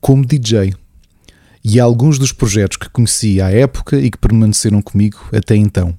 como 0.00 0.24
DJ. 0.24 0.74
E 1.64 1.80
alguns 1.80 2.20
dos 2.20 2.30
projetos 2.30 2.76
que 2.76 2.88
conheci 2.88 3.40
à 3.40 3.50
época 3.50 3.98
e 3.98 4.08
que 4.12 4.16
permaneceram 4.16 4.80
comigo 4.80 5.18
até 5.32 5.56
então. 5.56 5.92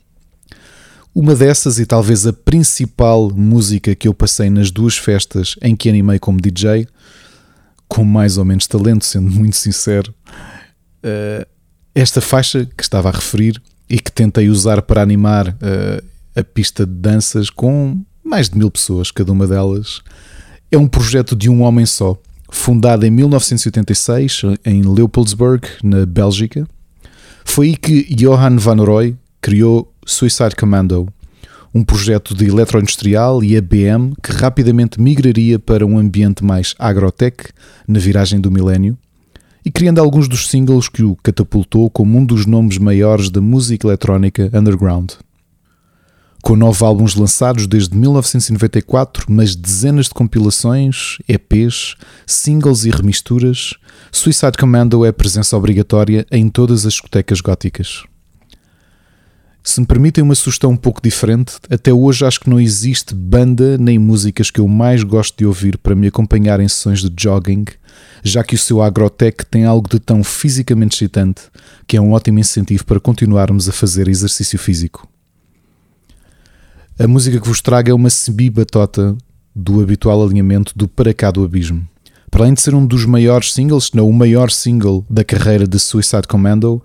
Uma 1.14 1.36
dessas, 1.36 1.78
e 1.78 1.86
talvez 1.86 2.26
a 2.26 2.32
principal 2.32 3.30
música 3.30 3.94
que 3.94 4.08
eu 4.08 4.14
passei 4.14 4.50
nas 4.50 4.72
duas 4.72 4.98
festas 4.98 5.56
em 5.62 5.76
que 5.76 5.90
animei 5.90 6.18
como 6.18 6.40
DJ, 6.40 6.88
com 7.90 8.06
mais 8.06 8.38
ou 8.38 8.46
menos 8.46 8.68
talento, 8.68 9.04
sendo 9.04 9.30
muito 9.30 9.58
sincero, 9.58 10.16
eh, 11.04 11.46
esta 11.94 12.22
faixa 12.22 12.66
que 12.66 12.84
estava 12.84 13.10
a 13.10 13.12
referir 13.12 13.62
e 13.90 14.00
que 14.00 14.12
tentei 14.12 14.50
usar 14.50 14.82
para 14.82 15.02
animar 15.02 15.50
uh, 15.50 16.04
a 16.36 16.44
pista 16.44 16.86
de 16.86 16.94
danças 16.94 17.50
com 17.50 18.02
mais 18.24 18.50
de 18.50 18.58
mil 18.58 18.72
pessoas, 18.72 19.12
cada 19.12 19.32
uma 19.32 19.46
delas. 19.46 20.02
É 20.72 20.78
um 20.78 20.88
projeto 20.88 21.36
de 21.36 21.50
um 21.50 21.62
homem 21.62 21.86
só, 21.86 22.18
fundado 22.50 23.06
em 23.06 23.12
1986 23.12 24.42
em 24.66 24.82
Leopoldsburg, 24.82 25.68
na 25.84 26.06
Bélgica. 26.06 26.68
Foi 27.46 27.68
aí 27.68 27.76
que 27.76 28.16
Johan 28.16 28.58
Van 28.58 28.84
Roy 28.84 29.16
criou 29.42 29.94
Suicide 30.06 30.56
Commando, 30.56 31.08
um 31.74 31.84
projeto 31.84 32.36
de 32.36 32.46
eletroindustrial 32.46 33.44
e 33.44 33.58
ABM 33.58 34.14
que 34.22 34.32
rapidamente 34.32 35.02
migraria 35.02 35.60
para 35.60 35.86
um 35.86 35.98
ambiente 35.98 36.44
mais 36.44 36.76
agrotech 36.80 37.50
na 37.88 38.00
viragem 38.00 38.40
do 38.40 38.52
milénio 38.52 38.98
e 39.66 39.72
criando 39.72 40.00
alguns 40.00 40.28
dos 40.28 40.50
singles 40.50 40.90
que 40.90 41.04
o 41.04 41.16
catapultou 41.16 41.90
como 41.90 42.18
um 42.18 42.26
dos 42.26 42.46
nomes 42.46 42.78
maiores 42.78 43.30
da 43.30 43.42
música 43.42 43.88
eletrónica 43.88 44.50
underground. 44.54 45.12
Com 46.42 46.58
nove 46.58 46.84
álbuns 46.84 47.16
lançados 47.16 47.68
desde 47.68 47.96
1994, 47.96 49.28
mas 49.30 49.56
dezenas 49.56 50.08
de 50.08 50.14
compilações, 50.14 51.18
EPs, 51.26 51.96
singles 52.28 52.84
e 52.84 52.90
remisturas, 52.90 53.76
Suicide 54.12 54.58
Commando 54.58 55.06
é 55.06 55.12
presença 55.14 55.56
obrigatória 55.56 56.28
em 56.30 56.50
todas 56.50 56.86
as 56.86 56.94
discotecas 56.94 57.40
góticas. 57.40 58.04
Se 59.66 59.80
me 59.80 59.88
permitem 59.88 60.22
uma 60.22 60.36
sugestão 60.36 60.72
um 60.72 60.76
pouco 60.76 61.02
diferente, 61.02 61.54
até 61.70 61.94
hoje 61.94 62.26
acho 62.26 62.42
que 62.42 62.50
não 62.50 62.60
existe 62.60 63.16
banda 63.16 63.78
nem 63.78 63.98
músicas 63.98 64.52
que 64.52 64.60
eu 64.60 64.68
mais 64.68 65.04
gosto 65.04 65.38
de 65.38 65.46
ouvir 65.46 65.78
para 65.78 65.96
me 65.96 66.08
acompanhar 66.08 66.60
em 66.60 66.68
sessões 66.68 67.00
de 67.00 67.10
jogging, 67.18 67.64
já 68.22 68.44
que 68.44 68.56
o 68.56 68.58
seu 68.58 68.82
agrotech 68.82 69.46
tem 69.46 69.64
algo 69.64 69.88
de 69.88 70.00
tão 70.00 70.22
fisicamente 70.22 70.96
excitante 70.96 71.44
que 71.88 71.96
é 71.96 72.02
um 72.02 72.12
ótimo 72.12 72.40
incentivo 72.40 72.84
para 72.84 73.00
continuarmos 73.00 73.70
a 73.70 73.72
fazer 73.72 74.10
exercício 74.10 74.60
físico. 74.60 75.08
A 77.00 77.08
música 77.08 77.40
que 77.40 77.48
vos 77.48 77.62
trago 77.62 77.90
é 77.90 77.94
uma 77.94 78.10
semi-batota 78.10 79.16
do 79.56 79.82
habitual 79.82 80.22
alinhamento 80.22 80.74
do 80.76 80.90
Para 80.90 81.14
Cá 81.14 81.32
do 81.32 81.44
Abismo. 81.44 81.88
Para 82.30 82.44
além 82.44 82.54
de 82.54 82.62
ser 82.62 82.76
um 82.76 82.86
dos 82.86 83.06
maiores 83.06 83.54
singles, 83.54 83.92
não 83.94 84.10
o 84.10 84.14
maior 84.14 84.52
single 84.52 85.06
da 85.10 85.24
carreira 85.24 85.66
de 85.66 85.80
Suicide 85.80 86.28
Commando, 86.28 86.84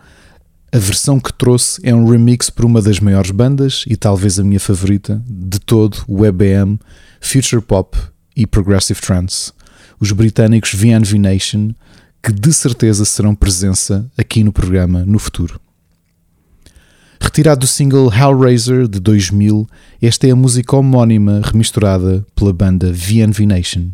a 0.70 0.78
versão 0.78 1.18
que 1.18 1.33
trouxe 1.33 1.81
é 1.83 1.94
um 1.94 2.07
remix 2.07 2.50
por 2.50 2.64
uma 2.64 2.83
das 2.83 3.00
maiores 3.00 3.31
bandas 3.31 3.85
e 3.87 3.96
talvez 3.96 4.38
a 4.38 4.44
minha 4.44 4.61
favorita 4.61 5.22
de 5.26 5.59
todo, 5.59 6.04
o 6.07 6.26
EBM, 6.26 6.78
Future 7.20 7.62
Pop 7.62 7.96
e 8.37 8.46
Progressive 8.46 9.00
Trance, 9.00 9.52
os 9.98 10.12
britânicos 10.12 10.74
VNV 10.74 11.18
Nation, 11.18 11.70
que 12.22 12.33
de 12.33 12.52
certeza 12.52 13.04
serão 13.04 13.35
presença 13.35 14.11
aqui 14.16 14.44
no 14.44 14.52
programa 14.52 15.04
no 15.07 15.18
futuro. 15.18 15.59
Retirado 17.18 17.61
do 17.61 17.66
single 17.66 18.12
Hellraiser 18.12 18.87
de 18.87 19.00
2000, 19.00 19.66
esta 20.02 20.28
é 20.28 20.31
a 20.31 20.37
música 20.37 20.76
homónima 20.76 21.40
remisturada 21.42 22.24
pela 22.35 22.52
banda 22.52 22.92
VNV 22.92 23.46
Nation. 23.46 23.90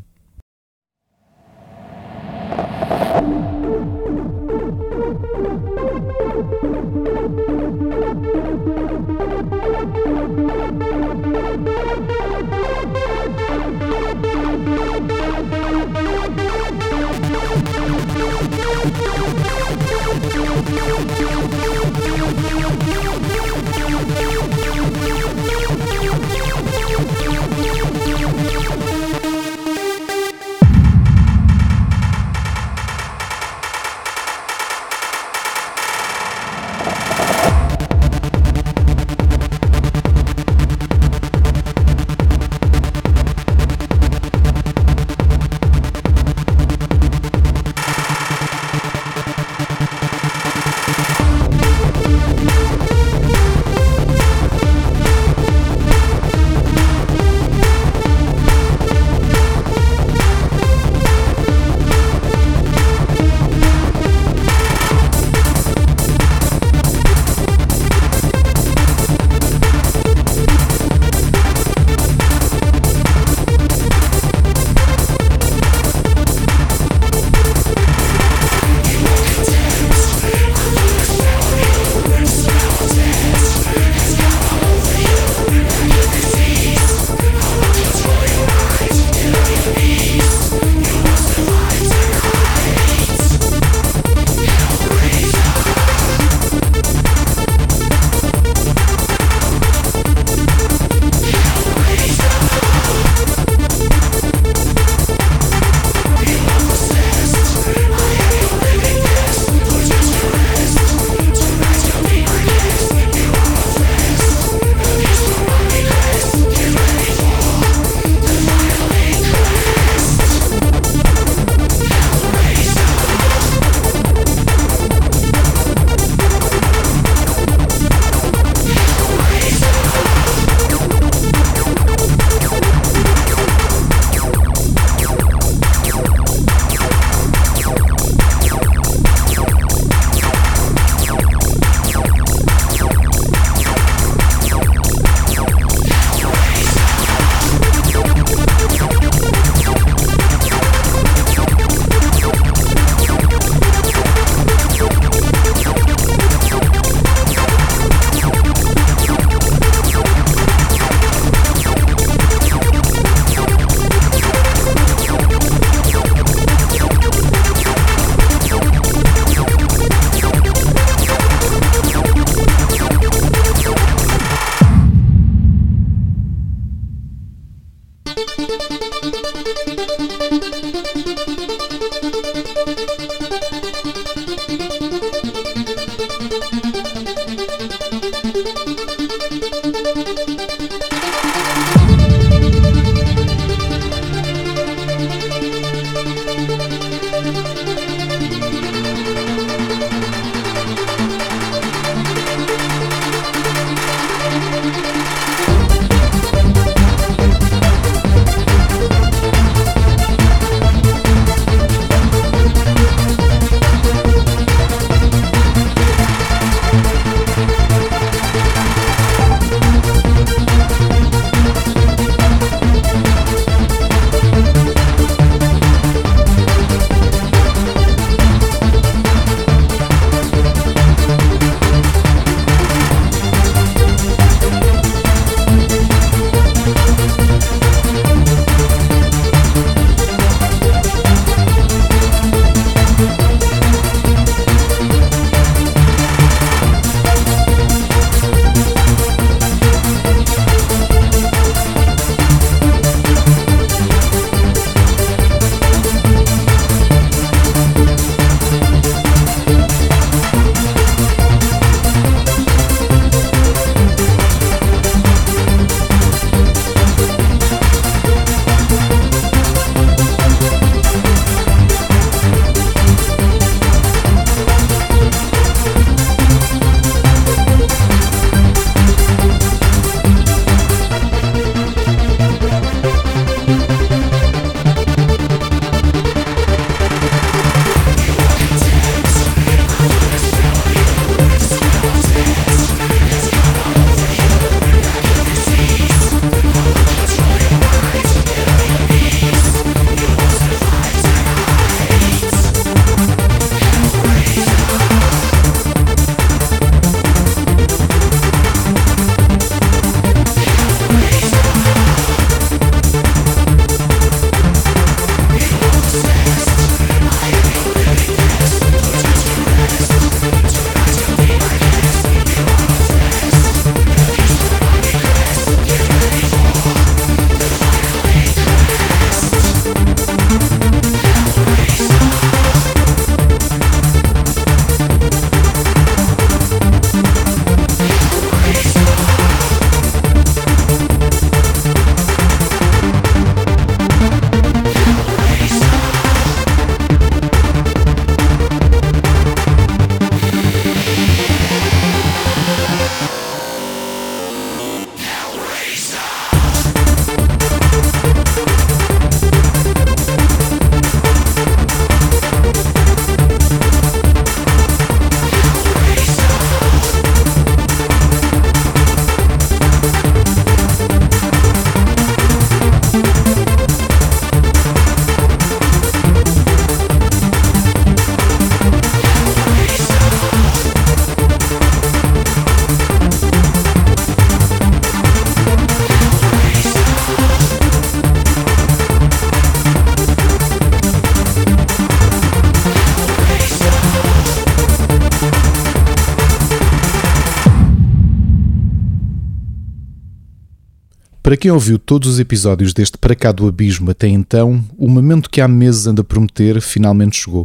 Para 401.34 401.40
quem 401.40 401.50
ouviu 401.50 401.80
todos 401.80 402.08
os 402.08 402.20
episódios 402.20 402.72
deste 402.72 402.96
Para 402.96 403.16
Cá 403.16 403.32
do 403.32 403.48
Abismo 403.48 403.90
até 403.90 404.06
então, 404.06 404.64
o 404.78 404.88
momento 404.88 405.28
que 405.28 405.40
há 405.40 405.48
meses 405.48 405.84
anda 405.84 406.00
a 406.00 406.04
prometer 406.04 406.60
finalmente 406.60 407.16
chegou. 407.16 407.44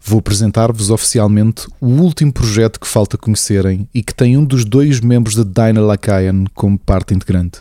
Vou 0.00 0.18
apresentar-vos 0.18 0.90
oficialmente 0.90 1.68
o 1.80 1.86
último 1.86 2.32
projeto 2.32 2.80
que 2.80 2.88
falta 2.88 3.16
conhecerem 3.16 3.88
e 3.94 4.02
que 4.02 4.12
tem 4.12 4.36
um 4.36 4.44
dos 4.44 4.64
dois 4.64 4.98
membros 4.98 5.36
da 5.36 5.44
Dinah 5.44 5.80
Lakayan 5.80 6.42
como 6.52 6.76
parte 6.76 7.14
integrante. 7.14 7.60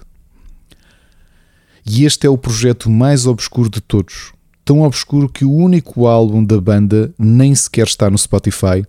E 1.85 2.03
este 2.03 2.25
é 2.25 2.29
o 2.31 2.37
projeto 2.37 2.89
mais 2.89 3.27
obscuro 3.27 3.69
de 3.69 3.79
todos. 3.79 4.33
Tão 4.65 4.81
obscuro 4.81 5.29
que 5.29 5.45
o 5.45 5.53
único 5.53 6.07
álbum 6.07 6.43
da 6.43 6.59
banda 6.59 7.13
nem 7.15 7.53
sequer 7.53 7.85
está 7.85 8.09
no 8.09 8.17
Spotify 8.17 8.83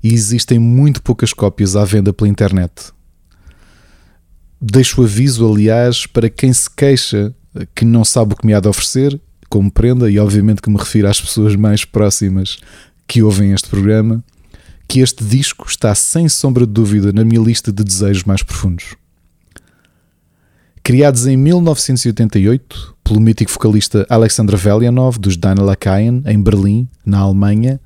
e 0.00 0.14
existem 0.14 0.60
muito 0.60 1.02
poucas 1.02 1.32
cópias 1.32 1.74
à 1.74 1.84
venda 1.84 2.12
pela 2.12 2.30
internet. 2.30 2.96
Deixo 4.60 5.02
aviso, 5.02 5.50
aliás, 5.50 6.06
para 6.06 6.28
quem 6.28 6.52
se 6.52 6.68
queixa 6.68 7.34
que 7.74 7.84
não 7.84 8.04
sabe 8.04 8.34
o 8.34 8.36
que 8.36 8.46
me 8.46 8.54
há 8.54 8.60
de 8.60 8.68
oferecer, 8.68 9.20
como 9.48 9.70
prenda, 9.70 10.10
e 10.10 10.18
obviamente 10.18 10.60
que 10.60 10.70
me 10.70 10.76
refiro 10.76 11.08
às 11.08 11.20
pessoas 11.20 11.56
mais 11.56 11.84
próximas 11.84 12.58
que 13.06 13.22
ouvem 13.22 13.52
este 13.52 13.68
programa, 13.68 14.22
que 14.86 15.00
este 15.00 15.24
disco 15.24 15.66
está 15.68 15.94
sem 15.94 16.28
sombra 16.28 16.66
de 16.66 16.72
dúvida 16.72 17.12
na 17.12 17.24
minha 17.24 17.40
lista 17.40 17.72
de 17.72 17.84
desejos 17.84 18.24
mais 18.24 18.42
profundos. 18.42 18.94
Criados 20.82 21.26
em 21.26 21.36
1988 21.36 22.96
pelo 23.04 23.20
mítico 23.20 23.50
vocalista 23.50 24.06
Alexander 24.08 24.56
Velianov 24.56 25.18
dos 25.18 25.36
Dana 25.36 25.62
Lakaien 25.62 26.22
em 26.26 26.42
Berlim, 26.42 26.88
na 27.04 27.18
Alemanha, 27.18 27.80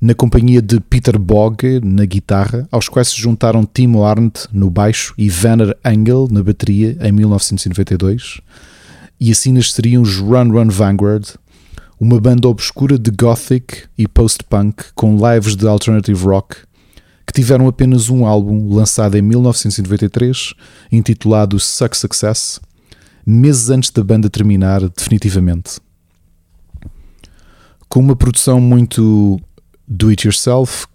na 0.00 0.14
companhia 0.14 0.62
de 0.62 0.78
Peter 0.80 1.18
Bogge 1.18 1.80
na 1.82 2.04
guitarra, 2.04 2.68
aos 2.70 2.88
quais 2.88 3.08
se 3.08 3.16
juntaram 3.20 3.66
Timo 3.66 4.04
Arndt 4.04 4.46
no 4.52 4.70
baixo 4.70 5.12
e 5.18 5.28
Werner 5.30 5.76
Engel 5.84 6.28
na 6.30 6.42
bateria 6.42 6.96
em 7.00 7.12
1992, 7.12 8.40
e 9.20 9.32
assim 9.32 9.52
nasceriam 9.52 10.02
os 10.02 10.16
Run 10.16 10.52
Run 10.52 10.68
Vanguard, 10.68 11.26
uma 12.00 12.20
banda 12.20 12.48
obscura 12.48 12.96
de 12.96 13.10
gothic 13.10 13.84
e 13.96 14.06
post-punk 14.06 14.84
com 14.94 15.16
lives 15.16 15.56
de 15.56 15.66
alternative 15.66 16.24
rock 16.24 16.68
que 17.28 17.32
tiveram 17.34 17.68
apenas 17.68 18.08
um 18.08 18.24
álbum 18.24 18.72
lançado 18.72 19.14
em 19.14 19.20
1993, 19.20 20.54
intitulado 20.90 21.60
Suck 21.60 21.94
Success, 21.94 22.58
meses 23.26 23.68
antes 23.68 23.90
da 23.90 24.02
banda 24.02 24.30
terminar 24.30 24.80
definitivamente. 24.88 25.78
Com 27.86 28.00
uma 28.00 28.16
produção 28.16 28.58
muito 28.62 29.38
do 29.88 30.10
it 30.10 30.26
yourself, 30.26 30.86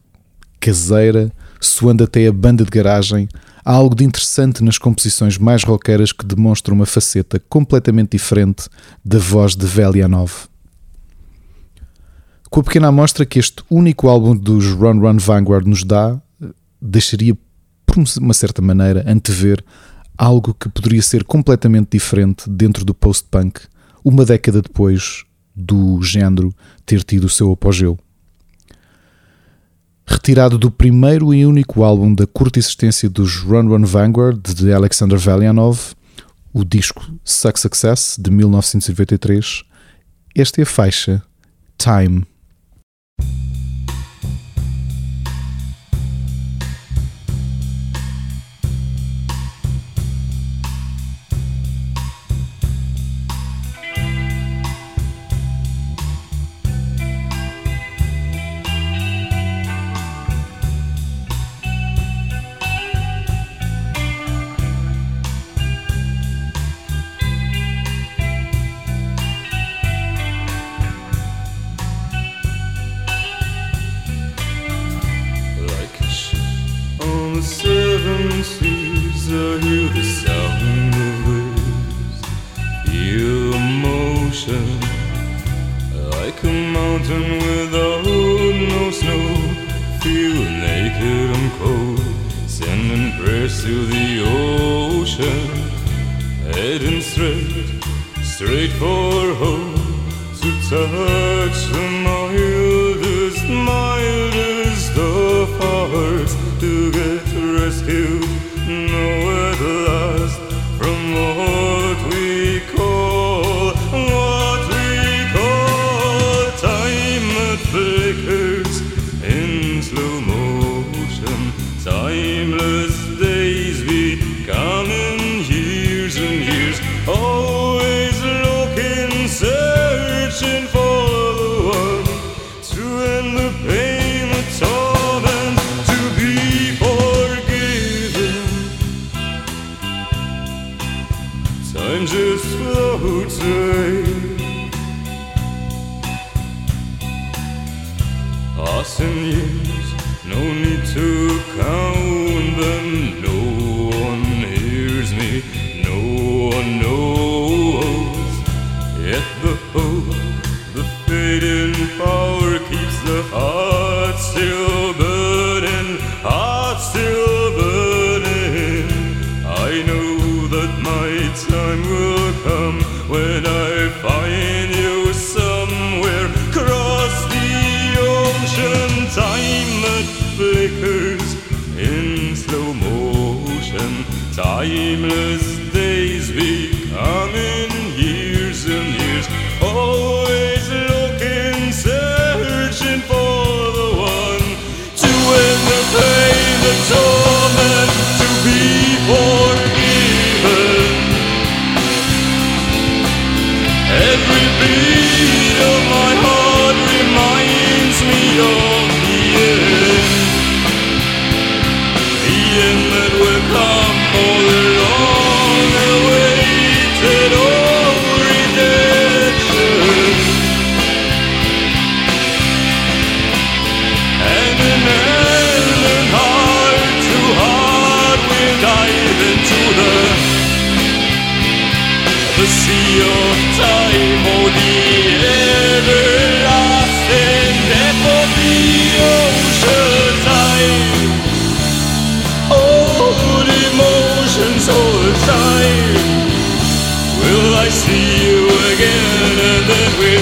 caseira, 0.59 1.31
soando 1.59 2.03
até 2.03 2.27
a 2.27 2.31
banda 2.31 2.63
de 2.63 2.69
garagem, 2.69 3.27
há 3.65 3.73
algo 3.73 3.95
de 3.95 4.03
interessante 4.03 4.63
nas 4.63 4.77
composições 4.77 5.37
mais 5.37 5.63
roqueiras 5.63 6.11
que 6.11 6.25
demonstram 6.25 6.75
uma 6.75 6.85
faceta 6.85 7.39
completamente 7.49 8.11
diferente 8.11 8.69
da 9.03 9.17
voz 9.17 9.55
de 9.55 9.65
Velianov. 9.65 10.47
Com 12.49 12.59
a 12.59 12.63
pequena 12.63 12.89
amostra 12.89 13.25
que 13.25 13.39
este 13.39 13.63
único 13.69 14.07
álbum 14.07 14.35
dos 14.35 14.67
Run 14.67 14.99
Run 14.99 15.17
Vanguard 15.17 15.65
nos 15.65 15.83
dá, 15.83 16.21
deixaria, 16.79 17.35
por 17.85 17.97
uma 18.19 18.33
certa 18.33 18.61
maneira, 18.61 19.03
antever 19.07 19.63
algo 20.15 20.53
que 20.53 20.69
poderia 20.69 21.01
ser 21.01 21.23
completamente 21.23 21.89
diferente 21.93 22.47
dentro 22.47 22.85
do 22.85 22.93
post-punk, 22.93 23.61
uma 24.05 24.23
década 24.23 24.61
depois 24.61 25.23
do 25.55 25.99
género 26.03 26.53
ter 26.85 27.03
tido 27.03 27.25
o 27.25 27.29
seu 27.29 27.51
apogeu 27.51 27.97
retirado 30.05 30.57
do 30.57 30.69
primeiro 30.69 31.33
e 31.33 31.45
único 31.45 31.83
álbum 31.83 32.13
da 32.13 32.27
curta 32.27 32.59
existência 32.59 33.09
dos 33.09 33.37
Run 33.37 33.69
Run 33.69 33.85
Vanguard 33.85 34.41
de 34.41 34.71
Alexander 34.71 35.17
Velianov, 35.17 35.93
o 36.53 36.63
disco 36.63 37.03
Suck 37.23 37.59
Success 37.59 38.17
de 38.19 38.29
1993. 38.29 39.63
Esta 40.35 40.61
é 40.61 40.63
a 40.63 40.65
faixa 40.65 41.23
Time. 41.77 42.25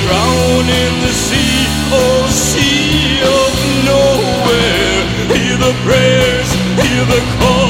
Drown 0.04 0.66
in 0.84 0.94
the 1.06 1.14
sea, 1.14 1.66
oh 1.94 2.28
sea 2.30 3.22
of 3.22 3.54
nowhere. 3.92 5.00
Hear 5.36 5.58
the 5.58 5.74
prayers, 5.86 6.50
hear 6.82 7.06
the 7.06 7.22
call. 7.38 7.61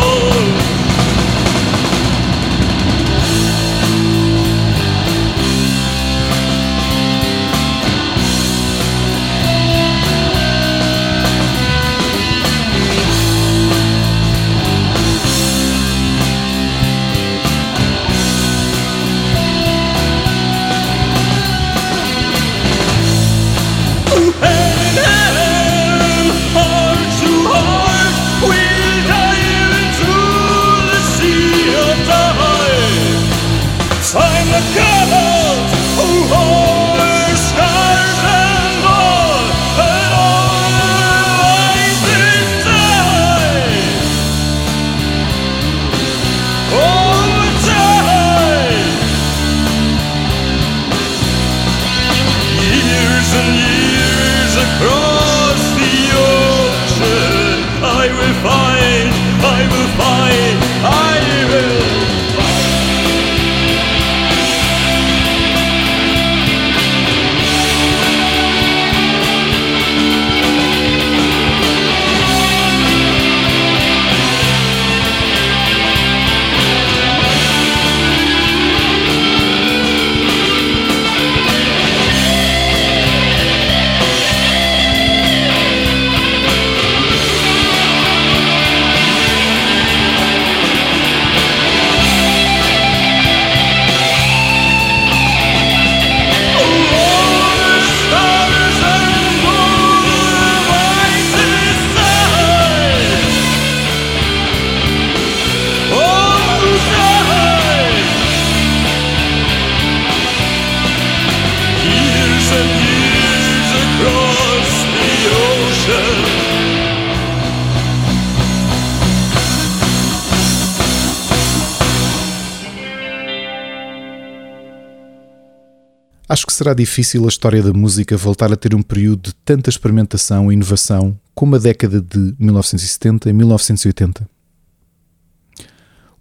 Será 126.61 126.75
difícil 126.75 127.25
a 127.25 127.27
história 127.27 127.63
da 127.63 127.73
música 127.73 128.15
voltar 128.15 128.53
a 128.53 128.55
ter 128.55 128.75
um 128.75 128.83
período 128.83 129.29
de 129.29 129.33
tanta 129.33 129.67
experimentação 129.67 130.51
e 130.51 130.53
inovação 130.53 131.19
como 131.33 131.55
a 131.55 131.57
década 131.57 131.99
de 131.99 132.35
1970 132.37 133.31
e 133.31 133.33
1980. 133.33 134.29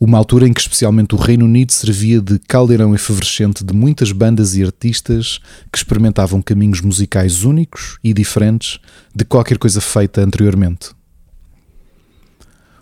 Uma 0.00 0.16
altura 0.16 0.48
em 0.48 0.52
que 0.54 0.62
especialmente 0.62 1.14
o 1.14 1.18
Reino 1.18 1.44
Unido 1.44 1.74
servia 1.74 2.22
de 2.22 2.38
caldeirão 2.38 2.94
efervescente 2.94 3.62
de 3.62 3.74
muitas 3.74 4.12
bandas 4.12 4.56
e 4.56 4.64
artistas 4.64 5.40
que 5.70 5.76
experimentavam 5.76 6.40
caminhos 6.40 6.80
musicais 6.80 7.44
únicos 7.44 7.98
e 8.02 8.14
diferentes 8.14 8.78
de 9.14 9.26
qualquer 9.26 9.58
coisa 9.58 9.82
feita 9.82 10.22
anteriormente. 10.22 10.88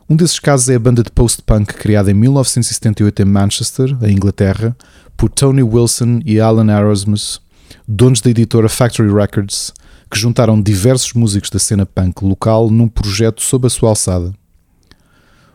Um 0.09 0.15
desses 0.15 0.39
casos 0.39 0.69
é 0.69 0.77
a 0.77 0.79
banda 0.79 1.03
de 1.03 1.11
post-punk 1.11 1.75
criada 1.75 2.09
em 2.09 2.15
1978 2.15 3.21
em 3.21 3.25
Manchester, 3.25 3.99
em 4.05 4.13
Inglaterra, 4.13 4.77
por 5.17 5.29
Tony 5.29 5.65
Wilson 5.65 6.21
e 6.25 6.39
Alan 6.39 6.73
Erasmus, 6.73 7.48
donos 7.87 8.21
da 8.21 8.31
editora 8.31 8.69
Factory 8.69 9.13
Records, 9.13 9.73
que 10.11 10.19
juntaram 10.19 10.61
diversos 10.61 11.13
músicos 11.13 11.51
da 11.51 11.59
cena 11.59 11.85
punk 11.85 12.25
local 12.25 12.71
num 12.71 12.89
projeto 12.89 13.43
sob 13.43 13.67
a 13.67 13.71
sua 13.71 13.91
alçada. 13.91 14.33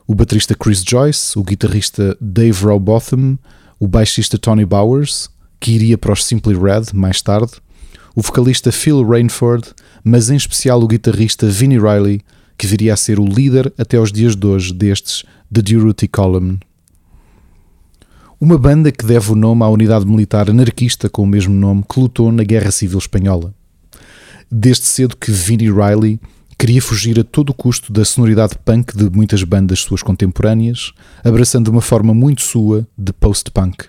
O 0.06 0.14
baterista 0.14 0.54
Chris 0.54 0.84
Joyce, 0.88 1.38
o 1.38 1.44
guitarrista 1.44 2.18
Dave 2.20 2.64
Rowbotham, 2.64 3.38
o 3.80 3.88
baixista 3.88 4.38
Tony 4.38 4.66
Bowers, 4.66 5.30
que 5.60 5.72
iria 5.72 5.98
para 5.98 6.14
os 6.14 6.26
Simply 6.26 6.56
Red 6.56 6.94
mais 6.94 7.22
tarde, 7.22 7.54
o 8.16 8.22
vocalista 8.22 8.72
Phil 8.72 9.04
Rainford, 9.04 9.70
mas 10.04 10.30
em 10.30 10.36
especial 10.36 10.82
o 10.82 10.88
guitarrista 10.88 11.48
Vinnie 11.48 11.80
Riley, 11.80 12.22
que 12.58 12.68
viria 12.68 12.94
a 12.94 12.98
ser 12.98 13.20
o 13.20 13.26
líder 13.26 13.74
até 13.78 13.98
aos 13.98 14.12
dias 14.12 14.36
de 14.36 14.46
hoje 14.46 14.74
destes 14.74 15.24
The 15.52 15.62
Durutti 15.62 16.08
Column. 16.08 16.60
Uma 18.44 18.58
banda 18.58 18.92
que 18.92 19.06
deve 19.06 19.32
o 19.32 19.36
nome 19.36 19.64
à 19.64 19.70
unidade 19.70 20.06
militar 20.06 20.50
anarquista 20.50 21.10
com 21.10 21.24
o 21.24 21.26
mesmo 21.26 21.54
nome 21.54 21.82
que 21.90 21.98
lutou 21.98 22.30
na 22.30 22.44
Guerra 22.44 22.72
Civil 22.72 23.00
Espanhola. 23.00 23.54
Desde 24.52 24.84
cedo 24.84 25.16
que 25.16 25.32
Vinnie 25.32 25.72
Riley 25.72 26.20
queria 26.60 26.82
fugir 26.82 27.18
a 27.18 27.24
todo 27.24 27.54
custo 27.54 27.94
da 27.94 28.04
sonoridade 28.04 28.56
punk 28.66 28.98
de 28.98 29.10
muitas 29.10 29.42
bandas 29.46 29.80
suas 29.80 30.04
contemporâneas, 30.04 30.92
abraçando 31.24 31.70
uma 31.70 31.80
forma 31.80 32.14
muito 32.14 32.42
sua 32.42 32.86
de 32.98 33.14
post-punk. 33.14 33.86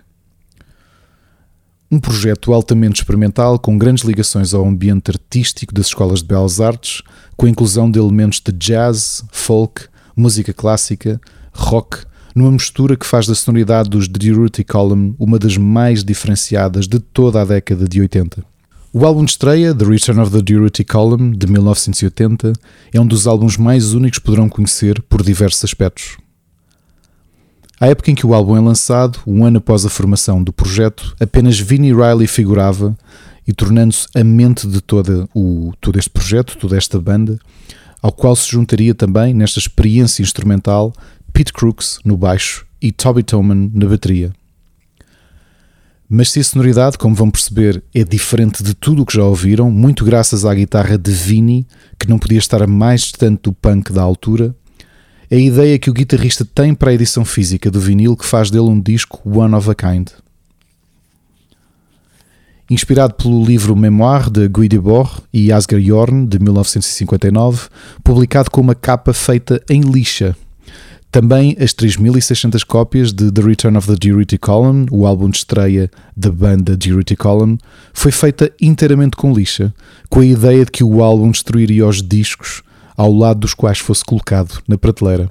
Um 1.90 1.98
projeto 1.98 2.54
altamente 2.54 3.00
experimental 3.00 3.58
com 3.58 3.76
grandes 3.76 4.04
ligações 4.04 4.54
ao 4.54 4.64
ambiente 4.64 5.10
artístico 5.10 5.74
das 5.74 5.86
escolas 5.86 6.20
de 6.20 6.26
belas 6.26 6.60
artes, 6.60 7.02
com 7.36 7.46
a 7.46 7.50
inclusão 7.50 7.90
de 7.90 7.98
elementos 7.98 8.38
de 8.40 8.52
jazz, 8.52 9.24
folk, 9.32 9.88
música 10.16 10.52
clássica, 10.52 11.20
rock, 11.52 12.04
numa 12.34 12.50
mistura 12.50 12.96
que 12.96 13.06
faz 13.06 13.26
da 13.26 13.34
sonoridade 13.34 13.88
dos 13.88 14.08
Durutti 14.08 14.64
Column 14.64 15.14
uma 15.18 15.38
das 15.38 15.56
mais 15.56 16.02
diferenciadas 16.02 16.88
de 16.88 16.98
toda 16.98 17.40
a 17.40 17.44
década 17.44 17.86
de 17.86 18.00
80. 18.00 18.44
O 18.92 19.04
álbum 19.04 19.24
de 19.24 19.32
estreia, 19.32 19.74
The 19.74 19.84
Return 19.84 20.20
of 20.20 20.30
the 20.30 20.40
Durutti 20.40 20.84
Column, 20.84 21.36
de 21.36 21.46
1980, 21.46 22.52
é 22.92 23.00
um 23.00 23.06
dos 23.06 23.26
álbuns 23.26 23.56
mais 23.56 23.92
únicos 23.92 24.18
que 24.18 24.24
poderão 24.24 24.48
conhecer 24.48 25.02
por 25.02 25.22
diversos 25.22 25.64
aspectos. 25.64 26.16
À 27.80 27.88
época 27.88 28.10
em 28.10 28.14
que 28.14 28.26
o 28.26 28.32
álbum 28.32 28.56
é 28.56 28.60
lançado, 28.60 29.18
um 29.26 29.44
ano 29.44 29.58
após 29.58 29.84
a 29.84 29.90
formação 29.90 30.42
do 30.42 30.52
projeto, 30.52 31.14
apenas 31.18 31.58
Vinnie 31.58 31.92
Riley 31.92 32.28
figurava 32.28 32.96
e 33.46 33.52
tornando-se 33.52 34.06
a 34.14 34.22
mente 34.22 34.66
de 34.66 34.80
toda 34.80 35.28
o, 35.34 35.72
todo 35.80 35.98
este 35.98 36.10
projeto, 36.10 36.56
toda 36.56 36.76
esta 36.76 37.00
banda, 37.00 37.38
ao 38.00 38.12
qual 38.12 38.36
se 38.36 38.48
juntaria 38.50 38.94
também, 38.94 39.34
nesta 39.34 39.58
experiência 39.58 40.22
instrumental, 40.22 40.94
Pete 41.34 41.52
Crooks 41.52 41.98
no 42.04 42.16
baixo 42.16 42.64
e 42.80 42.92
Toby 42.92 43.24
Toman 43.24 43.68
na 43.74 43.86
bateria. 43.88 44.32
Mas 46.08 46.30
se 46.30 46.38
a 46.38 46.44
sonoridade, 46.44 46.96
como 46.96 47.12
vão 47.12 47.28
perceber, 47.28 47.82
é 47.92 48.04
diferente 48.04 48.62
de 48.62 48.72
tudo 48.72 49.02
o 49.02 49.06
que 49.06 49.16
já 49.16 49.24
ouviram, 49.24 49.68
muito 49.68 50.04
graças 50.04 50.44
à 50.44 50.54
guitarra 50.54 50.96
de 50.96 51.10
Vinnie, 51.10 51.66
que 51.98 52.08
não 52.08 52.20
podia 52.20 52.38
estar 52.38 52.64
mais 52.68 53.00
distante 53.00 53.42
do 53.42 53.52
punk 53.52 53.92
da 53.92 54.00
altura, 54.00 54.54
é 55.28 55.34
a 55.34 55.40
ideia 55.40 55.76
que 55.76 55.90
o 55.90 55.92
guitarrista 55.92 56.44
tem 56.44 56.72
para 56.72 56.92
a 56.92 56.94
edição 56.94 57.24
física 57.24 57.68
do 57.68 57.80
vinil 57.80 58.16
que 58.16 58.24
faz 58.24 58.48
dele 58.48 58.68
um 58.68 58.80
disco 58.80 59.20
one 59.28 59.56
of 59.56 59.68
a 59.68 59.74
kind. 59.74 60.10
Inspirado 62.70 63.14
pelo 63.14 63.44
livro 63.44 63.74
Memoir 63.74 64.30
de 64.30 64.46
Guy 64.46 64.68
Debord 64.68 65.10
e 65.32 65.50
Asger 65.50 65.80
Jorn, 65.80 66.28
de 66.28 66.38
1959, 66.38 67.68
publicado 68.04 68.52
com 68.52 68.60
uma 68.60 68.76
capa 68.76 69.12
feita 69.12 69.60
em 69.68 69.80
lixa, 69.80 70.36
Também 71.14 71.56
as 71.60 71.72
3.600 71.72 72.64
cópias 72.66 73.12
de 73.12 73.30
The 73.30 73.40
Return 73.40 73.78
of 73.78 73.86
the 73.86 73.94
Durity 73.94 74.36
Column, 74.36 74.86
o 74.90 75.06
álbum 75.06 75.30
de 75.30 75.36
estreia 75.36 75.88
da 76.16 76.28
banda 76.28 76.76
Durity 76.76 77.14
Column, 77.14 77.56
foi 77.92 78.10
feita 78.10 78.50
inteiramente 78.60 79.16
com 79.16 79.32
lixa, 79.32 79.72
com 80.10 80.18
a 80.18 80.26
ideia 80.26 80.64
de 80.64 80.72
que 80.72 80.82
o 80.82 81.04
álbum 81.04 81.30
destruiria 81.30 81.86
os 81.86 82.02
discos 82.02 82.64
ao 82.96 83.12
lado 83.12 83.38
dos 83.38 83.54
quais 83.54 83.78
fosse 83.78 84.04
colocado 84.04 84.60
na 84.66 84.76
prateleira. 84.76 85.30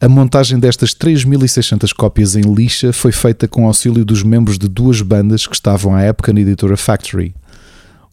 A 0.00 0.08
montagem 0.08 0.58
destas 0.58 0.92
3.600 0.96 1.94
cópias 1.94 2.34
em 2.34 2.42
lixa 2.42 2.92
foi 2.92 3.12
feita 3.12 3.46
com 3.46 3.68
auxílio 3.68 4.04
dos 4.04 4.24
membros 4.24 4.58
de 4.58 4.66
duas 4.66 5.00
bandas 5.00 5.46
que 5.46 5.54
estavam 5.54 5.94
à 5.94 6.02
época 6.02 6.32
na 6.32 6.40
editora 6.40 6.76
Factory, 6.76 7.36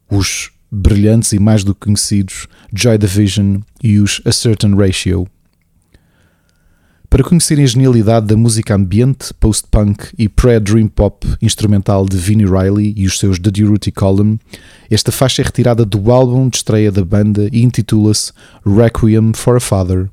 os 0.08 0.52
brilhantes 0.72 1.34
e 1.34 1.40
mais 1.40 1.64
do 1.64 1.74
que 1.74 1.88
conhecidos 1.88 2.48
Joy 2.72 2.96
Division 3.00 3.58
e 3.82 3.98
os 3.98 4.22
A 4.24 4.32
Certain 4.32 4.76
Ratio. 4.76 5.28
Para 7.16 7.24
conhecerem 7.24 7.64
a 7.64 7.68
genialidade 7.68 8.26
da 8.26 8.36
música 8.36 8.76
ambiente, 8.76 9.34
post-punk 9.36 10.10
e 10.20 10.28
pré-dream 10.28 10.90
pop 10.90 11.26
instrumental 11.42 12.06
de 12.06 12.18
Vinnie 12.18 12.46
Riley 12.46 12.94
e 12.98 13.06
os 13.06 13.18
seus 13.18 13.40
The 13.40 13.52
Durutti 13.52 13.90
Column, 13.90 14.38
esta 14.92 15.14
faixa 15.14 15.42
é 15.42 15.46
retirada 15.46 15.86
do 15.86 16.12
álbum 16.12 16.50
de 16.50 16.58
estreia 16.58 16.92
da 16.92 17.06
banda 17.06 17.48
e 17.54 17.64
intitula-se 17.64 18.34
Requiem 18.66 19.32
for 19.34 19.56
a 19.56 19.62
Father. 19.62 20.10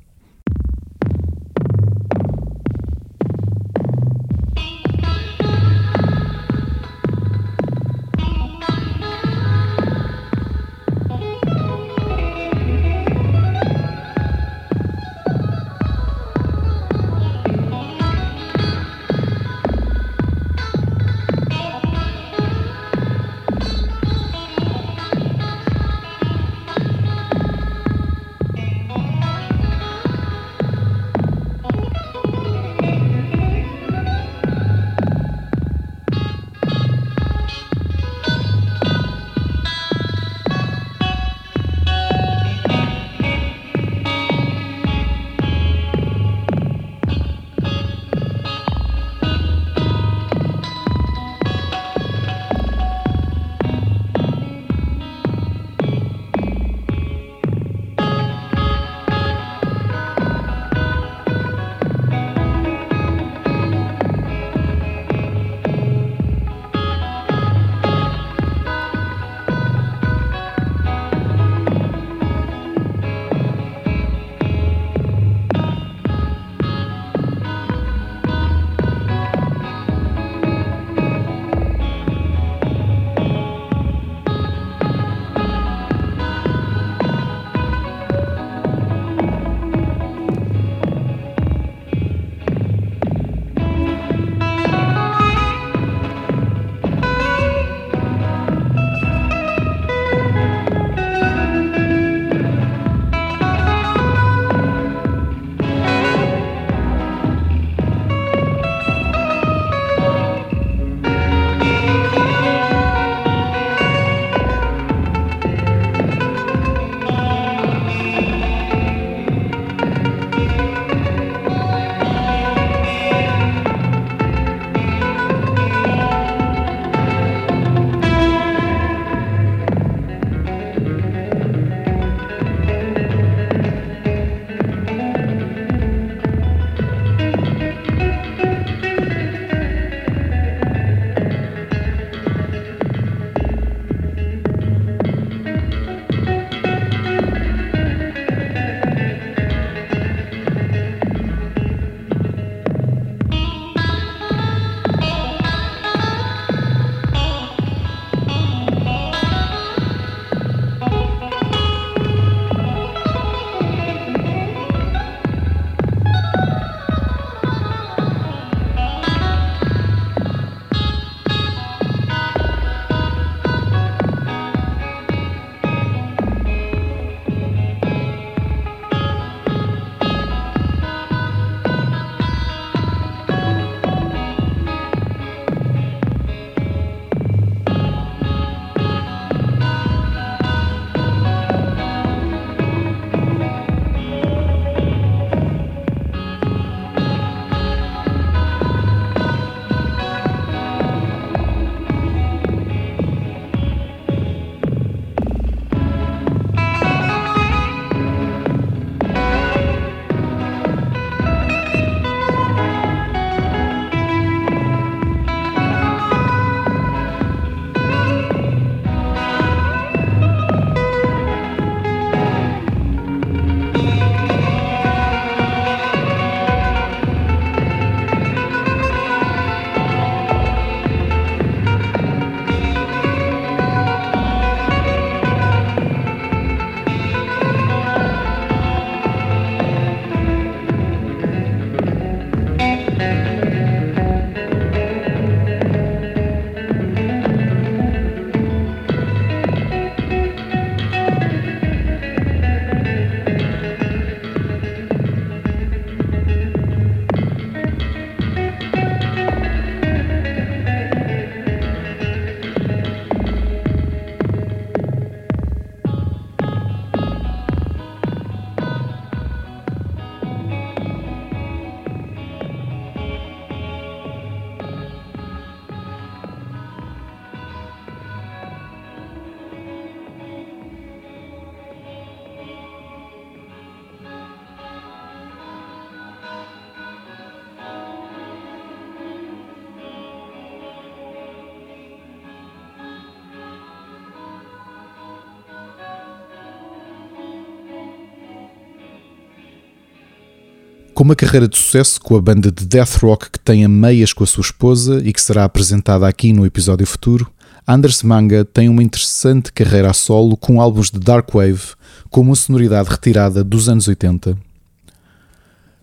Com 301.03 301.07
uma 301.07 301.17
carreira 301.17 301.49
de 301.49 301.57
sucesso 301.57 301.99
com 301.99 302.15
a 302.15 302.21
banda 302.21 302.49
de 302.49 302.65
death 302.65 302.95
rock 303.01 303.31
que 303.31 303.37
tem 303.37 303.65
a 303.65 303.67
meias 303.67 304.13
com 304.13 304.23
a 304.23 304.25
sua 304.25 304.39
esposa 304.39 305.01
e 305.03 305.11
que 305.11 305.21
será 305.21 305.43
apresentada 305.43 306.07
aqui 306.07 306.31
no 306.31 306.45
episódio 306.45 306.87
futuro, 306.87 307.29
Anders 307.67 308.01
Manga 308.03 308.45
tem 308.45 308.69
uma 308.69 308.81
interessante 308.81 309.51
carreira 309.51 309.89
a 309.89 309.93
solo 309.93 310.37
com 310.37 310.61
álbuns 310.61 310.89
de 310.89 311.01
dark 311.01 311.29
wave 311.33 311.73
com 312.09 312.21
uma 312.21 312.35
sonoridade 312.35 312.89
retirada 312.89 313.43
dos 313.43 313.67
anos 313.67 313.85
80. 313.89 314.37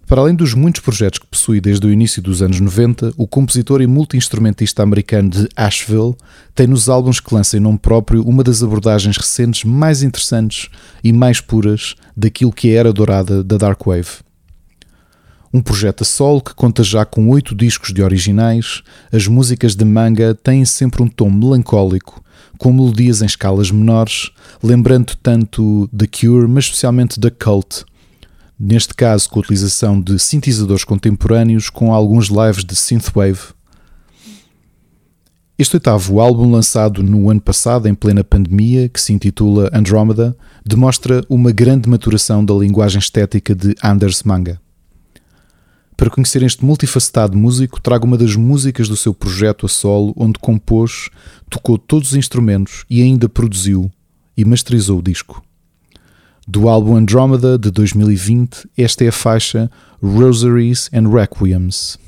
Para 0.07 0.23
além 0.23 0.35
dos 0.35 0.55
muitos 0.55 0.81
projetos 0.81 1.18
que 1.18 1.27
possui 1.27 1.61
desde 1.61 1.87
o 1.87 1.93
início 1.93 2.23
dos 2.23 2.41
anos 2.41 2.59
90, 2.59 3.12
o 3.18 3.29
compositor 3.29 3.83
e 3.83 3.87
multi-instrumentista 3.87 4.83
americano 4.83 5.29
de 5.29 5.49
Asheville 5.55 6.16
tem 6.55 6.66
nos 6.66 6.89
álbuns 6.89 7.21
que 7.21 7.35
lança 7.35 7.59
em 7.59 7.61
nome 7.61 7.79
próprio 7.79 8.23
uma 8.23 8.43
das 8.43 8.62
abordagens 8.62 9.18
recentes 9.18 9.64
mais 9.64 10.03
interessantes 10.03 10.71
e 11.05 11.12
mais 11.12 11.43
puras 11.43 11.95
daquilo 12.16 12.51
que 12.51 12.71
é 12.71 12.77
a 12.77 12.81
era 12.81 12.91
dourada 12.91 13.45
da 13.45 13.59
Dark 13.59 13.85
Wave. 13.85 14.30
Um 15.53 15.61
projeto 15.61 16.03
a 16.03 16.05
solo 16.05 16.40
que 16.40 16.55
conta 16.55 16.84
já 16.84 17.05
com 17.05 17.28
oito 17.28 17.57
discos 17.57 17.92
de 17.92 18.03
originais, 18.03 18.82
as 19.12 19.26
músicas 19.26 19.74
de 19.74 19.84
manga 19.84 20.32
têm 20.32 20.64
sempre 20.64 21.03
um 21.03 21.09
tom 21.09 21.28
melancólico, 21.28 22.22
com 22.57 22.72
melodias 22.72 23.20
em 23.20 23.26
escalas 23.26 23.68
menores, 23.68 24.30
lembrando 24.62 25.16
tanto 25.20 25.88
The 25.88 26.07
Cure, 26.07 26.46
mas 26.46 26.66
especialmente 26.66 27.18
The 27.18 27.30
Cult. 27.30 27.84
Neste 28.57 28.94
caso, 28.94 29.28
com 29.28 29.40
a 29.40 29.42
utilização 29.42 30.01
de 30.01 30.20
sintetizadores 30.20 30.84
contemporâneos 30.84 31.68
com 31.68 31.92
alguns 31.92 32.28
lives 32.28 32.64
de 32.64 32.76
synthwave. 32.76 33.40
Este 35.59 35.76
oitavo 35.76 36.20
álbum, 36.20 36.48
lançado 36.48 37.03
no 37.03 37.28
ano 37.28 37.40
passado, 37.40 37.88
em 37.88 37.94
plena 37.94 38.22
pandemia, 38.22 38.88
que 38.88 39.01
se 39.01 39.12
intitula 39.12 39.68
Andromeda, 39.72 40.36
demonstra 40.64 41.24
uma 41.28 41.51
grande 41.51 41.88
maturação 41.88 42.44
da 42.44 42.55
linguagem 42.55 43.01
estética 43.01 43.53
de 43.53 43.74
Anders 43.82 44.22
Manga. 44.22 44.61
Para 46.01 46.09
conhecer 46.09 46.42
este 46.42 46.64
multifacetado 46.64 47.36
músico, 47.36 47.78
trago 47.78 48.07
uma 48.07 48.16
das 48.16 48.34
músicas 48.34 48.88
do 48.88 48.96
seu 48.96 49.12
projeto 49.12 49.66
a 49.66 49.68
solo, 49.68 50.14
onde 50.16 50.38
compôs, 50.38 51.11
tocou 51.51 51.76
todos 51.76 52.12
os 52.12 52.16
instrumentos 52.16 52.86
e 52.88 53.03
ainda 53.03 53.28
produziu 53.28 53.90
e 54.34 54.42
masterizou 54.42 55.01
o 55.01 55.03
disco. 55.03 55.44
Do 56.48 56.70
álbum 56.70 56.96
Andromeda 56.96 57.59
de 57.59 57.70
2020, 57.70 58.66
esta 58.78 59.05
é 59.05 59.09
a 59.09 59.12
faixa 59.12 59.70
Rosaries 60.03 60.88
and 60.90 61.07
Requiems. 61.11 61.98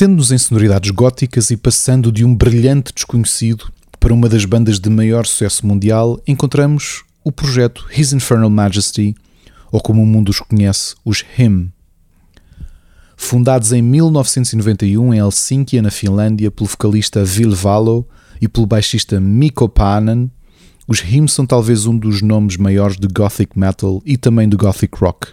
Mantendo-nos 0.00 0.32
em 0.32 0.38
sonoridades 0.38 0.90
góticas 0.92 1.50
e 1.50 1.58
passando 1.58 2.10
de 2.10 2.24
um 2.24 2.34
brilhante 2.34 2.90
desconhecido 2.90 3.70
para 3.98 4.14
uma 4.14 4.30
das 4.30 4.46
bandas 4.46 4.80
de 4.80 4.88
maior 4.88 5.26
sucesso 5.26 5.66
mundial, 5.66 6.18
encontramos 6.26 7.04
o 7.22 7.30
projeto 7.30 7.86
His 7.94 8.14
Infernal 8.14 8.48
Majesty, 8.48 9.14
ou 9.70 9.78
como 9.78 10.02
o 10.02 10.06
mundo 10.06 10.30
os 10.30 10.40
conhece, 10.40 10.94
os 11.04 11.22
HIM. 11.38 11.70
Fundados 13.14 13.74
em 13.74 13.82
1991 13.82 15.12
em 15.12 15.18
Helsínquia, 15.18 15.82
na 15.82 15.90
Finlândia, 15.90 16.50
pelo 16.50 16.70
vocalista 16.70 17.22
Vil 17.22 17.54
Valo 17.54 18.08
e 18.40 18.48
pelo 18.48 18.66
baixista 18.66 19.20
Mikko 19.20 19.68
Panen, 19.68 20.30
os 20.88 21.00
HIM 21.00 21.28
são 21.28 21.44
talvez 21.44 21.84
um 21.84 21.94
dos 21.94 22.22
nomes 22.22 22.56
maiores 22.56 22.96
de 22.96 23.06
gothic 23.06 23.58
metal 23.58 24.00
e 24.06 24.16
também 24.16 24.48
de 24.48 24.56
gothic 24.56 24.96
rock, 24.96 25.26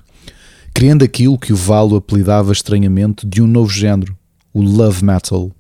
criando 0.73 1.05
aquilo 1.05 1.39
que 1.39 1.53
o 1.53 1.55
Valo 1.55 1.95
apelidava 1.95 2.51
estranhamente 2.51 3.25
de 3.25 3.41
um 3.41 3.47
novo 3.47 3.71
género, 3.71 4.16
o 4.57 4.61
love 4.63 5.05
metal. 5.05 5.51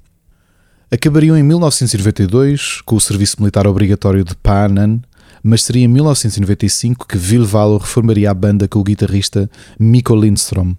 Acabariam 0.89 1.37
em 1.37 1.43
1992 1.43 2.81
com 2.81 2.95
o 2.95 2.99
serviço 2.99 3.35
militar 3.39 3.67
obrigatório 3.67 4.23
de 4.23 4.35
Panan, 4.35 4.99
mas 5.43 5.63
seria 5.63 5.85
em 5.85 5.87
1995 5.87 7.07
que 7.07 7.15
Vilvalo 7.15 7.77
reformaria 7.77 8.31
a 8.31 8.33
banda 8.33 8.67
com 8.67 8.79
o 8.79 8.83
guitarrista 8.83 9.47
Mikko 9.79 10.15
Lindström. 10.15 10.75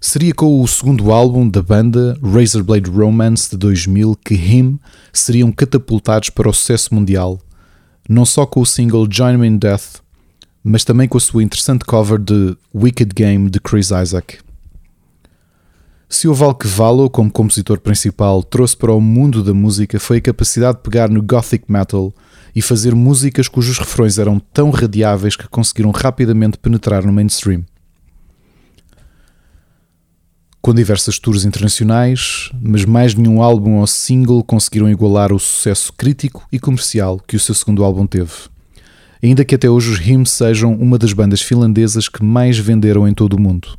Seria 0.00 0.32
com 0.32 0.60
o 0.60 0.68
segundo 0.68 1.10
álbum 1.10 1.48
da 1.48 1.62
banda, 1.62 2.16
Razorblade 2.22 2.88
Romance 2.88 3.50
de 3.50 3.56
2000, 3.56 4.16
que 4.24 4.34
Him 4.34 4.78
seriam 5.12 5.50
catapultados 5.50 6.30
para 6.30 6.48
o 6.48 6.52
sucesso 6.52 6.94
mundial, 6.94 7.40
não 8.08 8.24
só 8.24 8.46
com 8.46 8.60
o 8.60 8.66
single 8.66 9.08
Join 9.10 9.38
Me 9.38 9.48
in 9.48 9.56
Death, 9.56 10.00
mas 10.62 10.84
também 10.84 11.08
com 11.08 11.18
a 11.18 11.20
sua 11.20 11.42
interessante 11.42 11.84
cover 11.84 12.20
de 12.20 12.56
Wicked 12.72 13.12
Game 13.14 13.50
de 13.50 13.58
Chris 13.58 13.90
Isaac. 13.90 14.43
Se 16.14 16.28
o 16.28 16.32
Val 16.32 16.54
que 16.54 16.68
Valo, 16.68 17.10
como 17.10 17.28
compositor 17.28 17.80
principal, 17.80 18.40
trouxe 18.40 18.76
para 18.76 18.92
o 18.92 19.00
mundo 19.00 19.42
da 19.42 19.52
música 19.52 19.98
foi 19.98 20.18
a 20.18 20.20
capacidade 20.20 20.76
de 20.76 20.84
pegar 20.84 21.10
no 21.10 21.20
gothic 21.20 21.64
metal 21.68 22.14
e 22.54 22.62
fazer 22.62 22.94
músicas 22.94 23.48
cujos 23.48 23.78
refrões 23.78 24.16
eram 24.16 24.38
tão 24.38 24.70
radiáveis 24.70 25.34
que 25.34 25.48
conseguiram 25.48 25.90
rapidamente 25.90 26.56
penetrar 26.56 27.04
no 27.04 27.12
mainstream. 27.12 27.64
Com 30.62 30.72
diversas 30.72 31.18
tours 31.18 31.44
internacionais, 31.44 32.48
mas 32.62 32.84
mais 32.84 33.12
nenhum 33.16 33.42
álbum 33.42 33.78
ou 33.78 33.86
single 33.88 34.44
conseguiram 34.44 34.88
igualar 34.88 35.32
o 35.32 35.38
sucesso 35.40 35.92
crítico 35.92 36.46
e 36.52 36.60
comercial 36.60 37.20
que 37.26 37.34
o 37.34 37.40
seu 37.40 37.56
segundo 37.56 37.82
álbum 37.82 38.06
teve. 38.06 38.30
Ainda 39.20 39.44
que 39.44 39.56
até 39.56 39.68
hoje 39.68 39.90
os 39.90 39.98
Hymns 39.98 40.30
sejam 40.30 40.74
uma 40.74 40.96
das 40.96 41.12
bandas 41.12 41.42
finlandesas 41.42 42.08
que 42.08 42.22
mais 42.22 42.56
venderam 42.56 43.08
em 43.08 43.12
todo 43.12 43.34
o 43.34 43.40
mundo. 43.40 43.76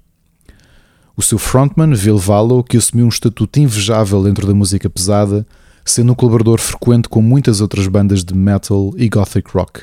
O 1.18 1.22
seu 1.22 1.38
frontman, 1.38 1.94
Vil 1.94 2.18
Valo, 2.18 2.62
que 2.62 2.76
assumiu 2.76 3.06
um 3.06 3.10
estatuto 3.10 3.58
invejável 3.58 4.22
dentro 4.22 4.46
da 4.46 4.54
música 4.54 4.90
pesada, 4.90 5.48
sendo 5.86 6.12
um 6.12 6.16
colaborador 6.16 6.60
frequente 6.60 7.08
com 7.08 7.22
muitas 7.22 7.62
outras 7.62 7.88
bandas 7.88 8.22
de 8.22 8.36
metal 8.36 8.92
e 8.98 9.08
gothic 9.08 9.50
rock. 9.54 9.82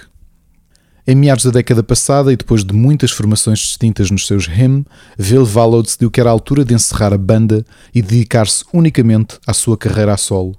Em 1.06 1.14
meados 1.14 1.44
da 1.44 1.50
década 1.50 1.82
passada 1.82 2.30
e 2.32 2.36
depois 2.36 2.62
de 2.62 2.74
muitas 2.74 3.10
formações 3.10 3.60
distintas 3.60 4.10
nos 4.10 4.26
seus 4.26 4.46
hymn, 4.46 4.84
Vil 5.16 5.46
Valo 5.46 5.82
decidiu 5.82 6.10
que 6.10 6.20
era 6.20 6.28
a 6.28 6.32
altura 6.32 6.66
de 6.66 6.74
encerrar 6.74 7.14
a 7.14 7.18
banda 7.18 7.64
e 7.94 8.02
dedicar-se 8.02 8.64
unicamente 8.72 9.38
à 9.46 9.54
sua 9.54 9.78
carreira 9.78 10.12
a 10.12 10.18
solo, 10.18 10.54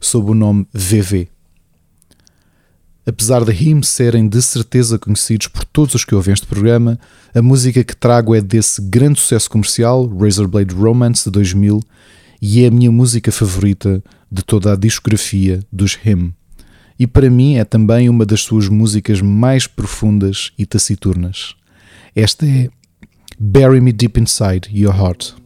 sob 0.00 0.32
o 0.32 0.34
nome 0.34 0.66
VV. 0.74 1.35
Apesar 3.06 3.44
de 3.44 3.52
Him 3.52 3.82
serem 3.84 4.28
de 4.28 4.42
certeza 4.42 4.98
conhecidos 4.98 5.46
por 5.46 5.64
todos 5.64 5.94
os 5.94 6.04
que 6.04 6.12
ouvem 6.12 6.34
este 6.34 6.44
programa, 6.44 6.98
a 7.32 7.40
música 7.40 7.84
que 7.84 7.94
trago 7.94 8.34
é 8.34 8.40
desse 8.40 8.82
grande 8.82 9.20
sucesso 9.20 9.48
comercial, 9.48 10.08
Razorblade 10.08 10.74
Romance 10.74 11.24
de 11.24 11.30
2000, 11.30 11.80
e 12.42 12.64
é 12.64 12.66
a 12.66 12.70
minha 12.70 12.90
música 12.90 13.30
favorita 13.30 14.02
de 14.30 14.42
toda 14.42 14.72
a 14.72 14.76
discografia 14.76 15.60
dos 15.72 15.96
Him. 16.04 16.34
E 16.98 17.06
para 17.06 17.30
mim 17.30 17.54
é 17.54 17.64
também 17.64 18.08
uma 18.08 18.26
das 18.26 18.40
suas 18.40 18.68
músicas 18.68 19.20
mais 19.20 19.68
profundas 19.68 20.50
e 20.58 20.66
taciturnas. 20.66 21.54
Esta 22.14 22.44
é 22.44 22.68
Bury 23.38 23.80
Me 23.80 23.92
Deep 23.92 24.18
Inside 24.20 24.68
Your 24.72 24.96
Heart. 24.96 25.45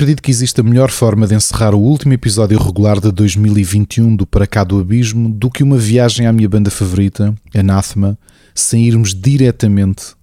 Acredito 0.00 0.22
que 0.22 0.30
exista 0.30 0.62
melhor 0.62 0.90
forma 0.90 1.26
de 1.26 1.34
encerrar 1.34 1.74
o 1.74 1.78
último 1.78 2.14
episódio 2.14 2.58
regular 2.58 2.98
de 2.98 3.12
2021 3.12 4.16
do 4.16 4.26
Para 4.26 4.46
Cá 4.46 4.64
do 4.64 4.80
Abismo 4.80 5.28
do 5.28 5.50
que 5.50 5.62
uma 5.62 5.76
viagem 5.76 6.26
à 6.26 6.32
minha 6.32 6.48
banda 6.48 6.70
favorita, 6.70 7.34
Anathema, 7.54 8.18
sem 8.54 8.86
irmos 8.86 9.12
diretamente 9.12 10.14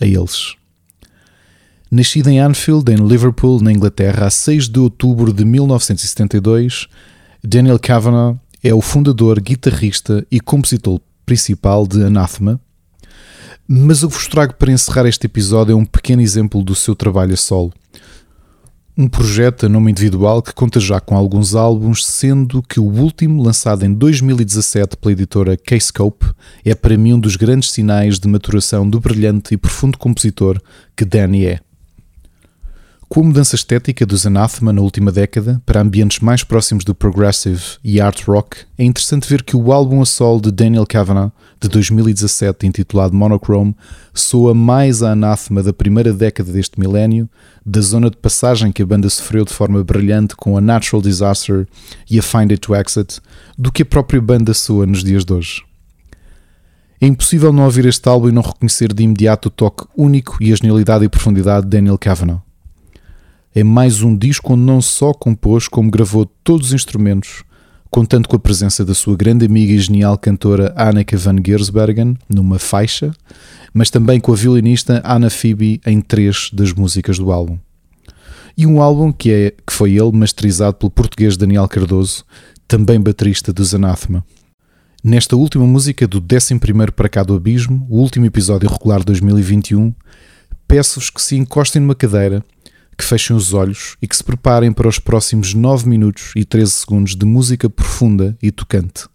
a 0.00 0.04
eles. 0.04 0.56
Nascido 1.88 2.28
em 2.28 2.40
Anfield, 2.40 2.90
em 2.90 2.96
Liverpool, 2.96 3.62
na 3.62 3.70
Inglaterra, 3.70 4.26
a 4.26 4.30
6 4.30 4.68
de 4.68 4.80
outubro 4.80 5.32
de 5.32 5.44
1972, 5.44 6.88
Daniel 7.40 7.78
Kavanagh 7.78 8.36
é 8.64 8.74
o 8.74 8.80
fundador, 8.80 9.40
guitarrista 9.40 10.26
e 10.28 10.40
compositor 10.40 11.00
principal 11.24 11.86
de 11.86 12.02
Anathema. 12.02 12.60
Mas 13.68 14.02
o 14.02 14.08
que 14.08 14.14
vos 14.14 14.26
trago 14.26 14.54
para 14.54 14.72
encerrar 14.72 15.06
este 15.06 15.26
episódio 15.26 15.72
é 15.72 15.76
um 15.76 15.86
pequeno 15.86 16.20
exemplo 16.20 16.64
do 16.64 16.74
seu 16.74 16.96
trabalho 16.96 17.34
a 17.34 17.36
solo. 17.36 17.72
Um 19.00 19.08
projeto 19.08 19.64
a 19.64 19.68
nome 19.70 19.90
individual 19.92 20.42
que 20.42 20.52
conta 20.52 20.78
já 20.78 21.00
com 21.00 21.16
alguns 21.16 21.54
álbuns, 21.54 22.04
sendo 22.04 22.62
que 22.62 22.78
o 22.78 22.84
último, 22.84 23.42
lançado 23.42 23.82
em 23.82 23.94
2017 23.94 24.98
pela 24.98 25.12
editora 25.12 25.56
K-Scope, 25.56 26.26
é 26.62 26.74
para 26.74 26.98
mim 26.98 27.14
um 27.14 27.18
dos 27.18 27.34
grandes 27.34 27.70
sinais 27.70 28.18
de 28.18 28.28
maturação 28.28 28.86
do 28.86 29.00
brilhante 29.00 29.54
e 29.54 29.56
profundo 29.56 29.96
compositor 29.96 30.60
que 30.94 31.06
Danny 31.06 31.46
é. 31.46 31.69
Com 33.10 33.22
a 33.22 33.24
mudança 33.24 33.56
estética 33.56 34.06
dos 34.06 34.24
Anathema 34.24 34.72
na 34.72 34.80
última 34.80 35.10
década 35.10 35.60
para 35.66 35.80
ambientes 35.80 36.20
mais 36.20 36.44
próximos 36.44 36.84
do 36.84 36.94
progressive 36.94 37.60
e 37.82 38.00
art 38.00 38.22
rock, 38.22 38.58
é 38.78 38.84
interessante 38.84 39.28
ver 39.28 39.42
que 39.42 39.56
o 39.56 39.72
álbum 39.72 40.00
a 40.00 40.06
solo 40.06 40.40
de 40.40 40.52
Daniel 40.52 40.86
Kavanagh, 40.86 41.32
de 41.60 41.68
2017, 41.68 42.68
intitulado 42.68 43.12
Monochrome, 43.12 43.74
soa 44.14 44.54
mais 44.54 45.02
a 45.02 45.10
Anathema 45.10 45.60
da 45.60 45.72
primeira 45.72 46.12
década 46.12 46.52
deste 46.52 46.78
milénio, 46.78 47.28
da 47.66 47.80
zona 47.80 48.10
de 48.10 48.16
passagem 48.16 48.70
que 48.70 48.80
a 48.80 48.86
banda 48.86 49.10
sofreu 49.10 49.44
de 49.44 49.52
forma 49.52 49.82
brilhante 49.82 50.36
com 50.36 50.56
a 50.56 50.60
Natural 50.60 51.02
Disaster 51.02 51.66
e 52.08 52.16
a 52.16 52.22
Find 52.22 52.52
It 52.52 52.60
to 52.60 52.76
Exit, 52.76 53.20
do 53.58 53.72
que 53.72 53.82
a 53.82 53.86
própria 53.86 54.20
banda 54.20 54.54
soa 54.54 54.86
nos 54.86 55.02
dias 55.02 55.24
de 55.24 55.32
hoje. 55.32 55.64
É 57.00 57.08
impossível 57.08 57.52
não 57.52 57.64
ouvir 57.64 57.86
este 57.86 58.08
álbum 58.08 58.28
e 58.28 58.32
não 58.32 58.42
reconhecer 58.42 58.92
de 58.92 59.02
imediato 59.02 59.48
o 59.48 59.50
toque 59.50 59.84
único 59.96 60.36
e 60.40 60.52
a 60.52 60.54
genialidade 60.54 61.04
e 61.04 61.08
profundidade 61.08 61.66
de 61.66 61.70
Daniel 61.70 61.98
Kavanagh. 61.98 62.48
É 63.52 63.64
mais 63.64 64.00
um 64.00 64.16
disco 64.16 64.52
onde 64.52 64.62
não 64.62 64.80
só 64.80 65.12
compôs, 65.12 65.66
como 65.66 65.90
gravou 65.90 66.24
todos 66.24 66.68
os 66.68 66.72
instrumentos, 66.72 67.42
contando 67.90 68.28
com 68.28 68.36
a 68.36 68.38
presença 68.38 68.84
da 68.84 68.94
sua 68.94 69.16
grande 69.16 69.44
amiga 69.44 69.72
e 69.72 69.78
genial 69.80 70.16
cantora 70.16 70.72
Anneke 70.76 71.16
van 71.16 71.34
Giersbergen 71.44 72.16
numa 72.28 72.60
faixa, 72.60 73.10
mas 73.74 73.90
também 73.90 74.20
com 74.20 74.32
a 74.32 74.36
violinista 74.36 75.02
Anna 75.04 75.28
Phoebe 75.28 75.80
em 75.84 76.00
três 76.00 76.48
das 76.52 76.72
músicas 76.72 77.18
do 77.18 77.32
álbum. 77.32 77.58
E 78.56 78.66
um 78.66 78.80
álbum 78.80 79.10
que, 79.10 79.32
é, 79.32 79.50
que 79.50 79.72
foi 79.72 79.94
ele 79.94 80.12
masterizado 80.12 80.76
pelo 80.76 80.90
português 80.90 81.36
Daniel 81.36 81.66
Cardoso, 81.66 82.24
também 82.68 83.00
baterista 83.00 83.52
dos 83.52 83.74
Anathema. 83.74 84.24
Nesta 85.02 85.34
última 85.34 85.66
música 85.66 86.06
do 86.06 86.22
11 86.22 86.60
para 86.94 87.08
cá 87.08 87.24
do 87.24 87.34
Abismo, 87.34 87.84
o 87.90 87.98
último 87.98 88.26
episódio 88.26 88.70
regular 88.70 89.00
de 89.00 89.06
2021, 89.06 89.92
peço-vos 90.68 91.10
que 91.10 91.20
se 91.20 91.34
encostem 91.34 91.82
numa 91.82 91.96
cadeira, 91.96 92.44
que 93.00 93.06
fechem 93.06 93.34
os 93.34 93.54
olhos 93.54 93.96
e 94.02 94.06
que 94.06 94.14
se 94.14 94.22
preparem 94.22 94.70
para 94.70 94.86
os 94.86 94.98
próximos 94.98 95.54
9 95.54 95.88
minutos 95.88 96.32
e 96.36 96.44
13 96.44 96.70
segundos 96.70 97.16
de 97.16 97.24
música 97.24 97.70
profunda 97.70 98.36
e 98.42 98.50
tocante. 98.50 99.06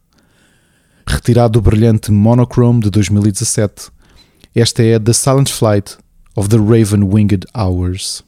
Retirado 1.05 1.59
do 1.59 1.61
brilhante 1.61 2.11
Monochrome 2.11 2.79
de 2.79 2.89
2017, 2.89 3.91
esta 4.55 4.81
é 4.81 4.97
The 4.97 5.13
Silent 5.13 5.51
Flight 5.51 5.97
of 6.35 6.49
the 6.49 6.57
Raven 6.57 7.03
Winged 7.03 7.45
Hours. 7.55 8.23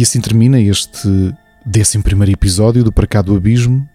E 0.00 0.02
assim 0.02 0.18
termina 0.18 0.58
este 0.58 1.08
11 1.66 2.32
episódio 2.32 2.82
do 2.82 2.90
Para 2.90 3.06
Cá 3.06 3.20
do 3.20 3.36
Abismo. 3.36 3.86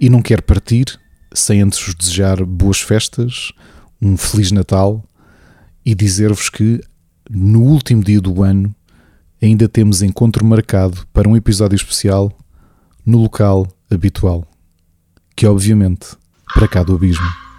E 0.00 0.08
não 0.08 0.22
quero 0.22 0.42
partir 0.42 0.98
sem 1.34 1.60
antes 1.60 1.78
vos 1.84 1.94
desejar 1.94 2.42
boas 2.46 2.80
festas, 2.80 3.52
um 4.00 4.16
Feliz 4.16 4.50
Natal 4.52 5.04
e 5.84 5.94
dizer-vos 5.94 6.48
que 6.48 6.80
no 7.28 7.60
último 7.60 8.02
dia 8.02 8.22
do 8.22 8.42
ano 8.42 8.74
ainda 9.42 9.68
temos 9.68 10.00
encontro 10.00 10.46
marcado 10.46 11.06
para 11.12 11.28
um 11.28 11.36
episódio 11.36 11.76
especial 11.76 12.32
no 13.04 13.18
local 13.18 13.68
habitual, 13.90 14.48
que 15.36 15.44
é 15.44 15.50
obviamente 15.50 16.16
para 16.54 16.66
cá 16.66 16.82
do 16.82 16.94
abismo. 16.94 17.49